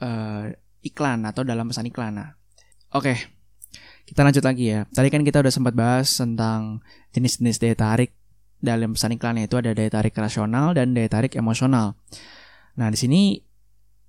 uh, 0.00 0.48
iklan 0.84 1.26
atau 1.26 1.42
dalam 1.42 1.68
pesan 1.68 1.90
iklan. 1.90 2.18
Nah, 2.18 2.30
oke, 2.94 3.02
okay. 3.12 3.16
kita 4.06 4.22
lanjut 4.22 4.44
lagi 4.46 4.72
ya. 4.72 4.80
Tadi 4.90 5.08
kan 5.10 5.22
kita 5.26 5.42
udah 5.42 5.52
sempat 5.52 5.74
bahas 5.74 6.08
tentang 6.14 6.80
jenis-jenis 7.12 7.58
daya 7.58 7.76
tarik 7.76 8.14
dalam 8.62 8.96
pesan 8.96 9.16
iklan 9.18 9.38
yaitu 9.42 9.60
ada 9.60 9.76
daya 9.76 9.90
tarik 9.92 10.16
rasional 10.16 10.72
dan 10.72 10.96
daya 10.96 11.10
tarik 11.10 11.36
emosional. 11.36 11.98
Nah, 12.76 12.88
di 12.92 12.98
sini 12.98 13.22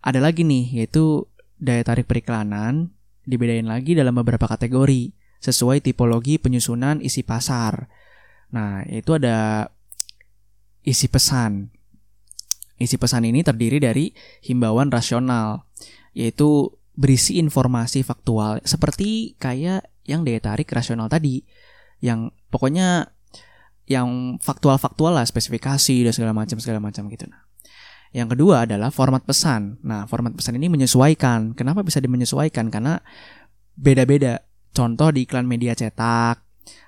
ada 0.04 0.20
lagi 0.24 0.46
nih 0.46 0.84
yaitu 0.84 1.28
daya 1.58 1.82
tarik 1.84 2.06
periklanan 2.06 2.94
dibedain 3.28 3.68
lagi 3.68 3.92
dalam 3.98 4.16
beberapa 4.16 4.48
kategori 4.48 5.12
sesuai 5.44 5.84
tipologi 5.84 6.40
penyusunan 6.40 7.04
isi 7.04 7.22
pasar. 7.22 7.92
Nah, 8.56 8.88
itu 8.88 9.12
ada 9.20 9.68
isi 10.88 11.12
pesan. 11.12 11.77
Isi 12.78 12.96
pesan 13.02 13.26
ini 13.26 13.42
terdiri 13.42 13.82
dari 13.82 14.14
himbauan 14.46 14.94
rasional, 14.94 15.66
yaitu 16.14 16.78
berisi 16.98 17.38
informasi 17.38 18.02
faktual 18.02 18.62
seperti 18.66 19.38
kayak 19.38 19.86
yang 20.06 20.26
daya 20.26 20.42
tarik 20.42 20.70
rasional 20.70 21.10
tadi, 21.10 21.46
yang 22.02 22.34
pokoknya 22.50 23.14
yang 23.88 24.38
faktual-faktual 24.44 25.16
lah, 25.16 25.24
spesifikasi 25.24 26.06
dan 26.06 26.14
segala 26.14 26.34
macam 26.36 26.58
segala 26.60 26.84
macam 26.84 27.08
gitu. 27.08 27.24
Nah, 27.26 27.48
yang 28.12 28.28
kedua 28.28 28.68
adalah 28.68 28.92
format 28.92 29.24
pesan. 29.24 29.80
Nah, 29.84 30.08
format 30.08 30.36
pesan 30.36 30.60
ini 30.60 30.68
menyesuaikan. 30.72 31.56
Kenapa 31.56 31.84
bisa 31.84 32.04
dimenyesuaikan? 32.04 32.68
Karena 32.68 33.00
beda-beda. 33.76 34.44
Contoh 34.76 35.10
di 35.12 35.24
iklan 35.24 35.48
media 35.48 35.72
cetak. 35.74 36.44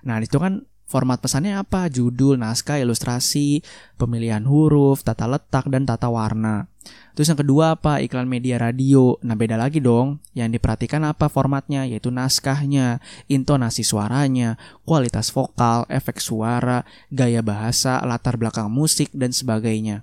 Nah, 0.05 0.19
itu 0.19 0.37
kan 0.37 0.63
Format 0.89 1.21
pesannya 1.21 1.53
apa? 1.53 1.85
Judul, 1.85 2.41
naskah, 2.41 2.81
ilustrasi, 2.81 3.61
pemilihan 4.01 4.41
huruf, 4.41 5.05
tata 5.05 5.29
letak, 5.29 5.69
dan 5.69 5.85
tata 5.85 6.09
warna. 6.09 6.65
Terus 7.13 7.29
yang 7.29 7.37
kedua 7.45 7.77
apa? 7.77 8.01
Iklan 8.01 8.25
media 8.25 8.57
radio. 8.57 9.13
Nah 9.21 9.37
beda 9.37 9.53
lagi 9.53 9.77
dong. 9.77 10.17
Yang 10.33 10.57
diperhatikan 10.57 11.05
apa 11.05 11.29
formatnya? 11.29 11.85
Yaitu 11.85 12.09
naskahnya, 12.09 13.05
intonasi 13.29 13.85
suaranya, 13.85 14.57
kualitas 14.81 15.29
vokal, 15.29 15.85
efek 15.93 16.17
suara, 16.17 16.81
gaya 17.13 17.45
bahasa, 17.45 18.01
latar 18.01 18.41
belakang 18.41 18.73
musik, 18.73 19.13
dan 19.13 19.29
sebagainya. 19.29 20.01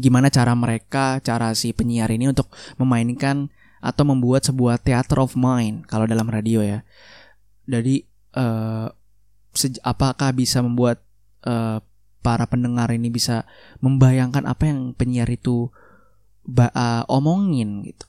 Gimana 0.00 0.32
cara 0.32 0.56
mereka, 0.56 1.20
cara 1.20 1.52
si 1.52 1.76
penyiar 1.76 2.08
ini 2.08 2.32
untuk 2.32 2.48
memainkan 2.80 3.52
atau 3.84 4.08
membuat 4.08 4.40
sebuah 4.44 4.80
theater 4.80 5.20
of 5.20 5.36
mind 5.36 5.84
kalau 5.84 6.08
dalam 6.08 6.28
radio 6.32 6.64
ya. 6.64 6.80
Jadi 7.68 8.08
uh, 8.40 8.88
apakah 9.82 10.30
bisa 10.32 10.62
membuat 10.62 11.02
uh, 11.44 11.82
para 12.20 12.44
pendengar 12.44 12.92
ini 12.92 13.08
bisa 13.08 13.48
membayangkan 13.80 14.44
apa 14.44 14.68
yang 14.68 14.92
penyiar 14.92 15.28
itu 15.28 15.72
uh, 16.46 17.04
omongin 17.08 17.84
gitu. 17.84 18.04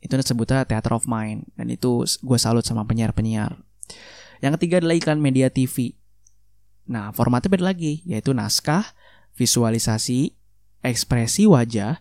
Itu 0.00 0.14
disebutnya 0.14 0.62
theater 0.62 0.94
of 0.94 1.10
mind 1.10 1.50
dan 1.58 1.66
itu 1.72 2.06
gue 2.06 2.38
salut 2.38 2.62
sama 2.62 2.86
penyiar-penyiar. 2.86 3.58
Yang 4.38 4.52
ketiga 4.60 4.84
adalah 4.84 4.96
iklan 4.96 5.18
media 5.18 5.48
TV. 5.50 5.96
Nah, 6.86 7.10
formatnya 7.10 7.50
beda 7.50 7.66
lagi, 7.74 8.06
yaitu 8.06 8.30
naskah, 8.30 8.94
visualisasi, 9.34 10.38
ekspresi 10.86 11.50
wajah, 11.50 11.98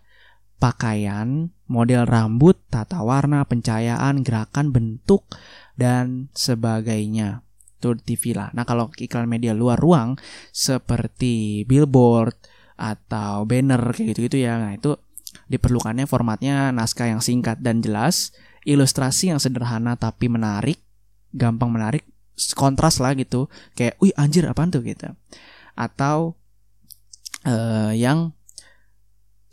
pakaian, 0.61 1.49
model 1.65 2.05
rambut, 2.05 2.61
tata 2.69 3.01
warna, 3.01 3.41
pencahayaan, 3.49 4.21
gerakan, 4.21 4.69
bentuk, 4.69 5.25
dan 5.73 6.29
sebagainya. 6.37 7.41
Itu 7.79 7.95
TV 7.99 8.35
lah. 8.35 8.49
Nah 8.55 8.63
kalau 8.63 8.89
iklan 8.95 9.27
media 9.27 9.51
luar 9.51 9.77
ruang 9.79 10.15
seperti 10.49 11.67
billboard 11.67 12.35
atau 12.75 13.47
banner 13.47 13.79
kayak 13.95 14.15
gitu-gitu 14.15 14.43
ya, 14.43 14.59
nah 14.59 14.75
itu 14.75 14.99
diperlukannya 15.47 16.07
formatnya 16.09 16.71
naskah 16.75 17.07
yang 17.11 17.21
singkat 17.23 17.59
dan 17.63 17.79
jelas, 17.79 18.35
ilustrasi 18.67 19.31
yang 19.31 19.39
sederhana 19.39 19.95
tapi 19.95 20.27
menarik, 20.27 20.79
gampang 21.31 21.71
menarik, 21.71 22.03
kontras 22.57 22.99
lah 22.99 23.15
gitu, 23.15 23.47
kayak, 23.79 23.95
wih 24.03 24.11
anjir 24.19 24.47
apaan 24.47 24.71
tuh? 24.73 24.83
gitu, 24.83 25.07
atau 25.77 26.35
uh, 27.47 27.91
yang 27.95 28.35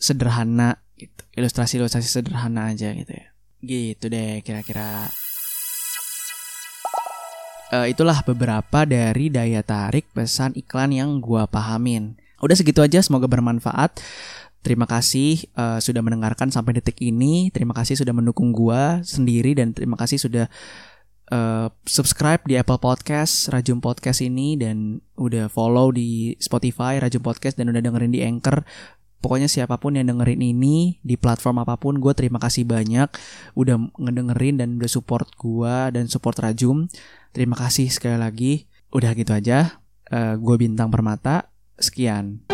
sederhana 0.00 0.82
gitu, 0.98 1.22
ilustrasi-ilustrasi 1.38 2.08
sederhana 2.10 2.74
aja 2.74 2.90
gitu 2.90 3.12
ya, 3.12 3.26
gitu 3.62 4.04
deh 4.10 4.42
kira-kira. 4.42 5.06
Uh, 7.72 7.88
itulah 7.88 8.20
beberapa 8.20 8.84
dari 8.84 9.32
daya 9.32 9.64
tarik 9.64 10.04
pesan 10.12 10.52
iklan 10.52 10.92
yang 10.92 11.24
gua 11.24 11.48
pahamin. 11.48 12.20
Udah 12.44 12.52
segitu 12.52 12.84
aja, 12.84 13.00
semoga 13.00 13.24
bermanfaat. 13.24 13.96
Terima 14.60 14.84
kasih 14.84 15.48
uh, 15.56 15.80
sudah 15.80 16.04
mendengarkan 16.04 16.52
sampai 16.52 16.76
detik 16.76 17.00
ini. 17.00 17.48
Terima 17.48 17.72
kasih 17.72 17.96
sudah 17.96 18.12
mendukung 18.12 18.52
gua 18.52 19.00
sendiri 19.02 19.56
dan 19.56 19.72
terima 19.72 19.96
kasih 19.96 20.20
sudah 20.20 20.52
uh, 21.32 21.72
subscribe 21.88 22.44
di 22.44 22.60
Apple 22.60 22.78
Podcast 22.78 23.48
Rajum 23.48 23.80
Podcast 23.80 24.20
ini 24.20 24.54
dan 24.60 25.00
udah 25.16 25.48
follow 25.48 25.90
di 25.90 26.36
Spotify 26.38 27.00
Rajum 27.00 27.24
Podcast 27.24 27.56
dan 27.56 27.72
udah 27.72 27.80
dengerin 27.80 28.12
di 28.12 28.20
Anchor. 28.20 28.68
Pokoknya 29.22 29.46
siapa 29.46 29.78
pun 29.78 29.94
yang 29.94 30.10
dengerin 30.10 30.42
ini 30.42 30.98
di 31.00 31.14
platform 31.14 31.62
apa 31.62 31.78
pun, 31.78 32.02
gue 32.02 32.10
terima 32.12 32.42
kasih 32.42 32.66
banyak 32.66 33.06
udah 33.54 33.78
ngedengerin 33.94 34.58
dan 34.58 34.68
udah 34.82 34.90
support 34.90 35.30
gue 35.38 35.74
dan 35.94 36.10
support 36.10 36.42
Rajum. 36.42 36.90
Terima 37.30 37.54
kasih 37.54 37.86
sekali 37.88 38.18
lagi. 38.18 38.52
Udah 38.90 39.14
gitu 39.14 39.30
aja. 39.30 39.78
Uh, 40.10 40.34
eh, 40.34 40.34
gue 40.42 40.56
bintang 40.58 40.90
permata. 40.90 41.48
Sekian. 41.78 42.51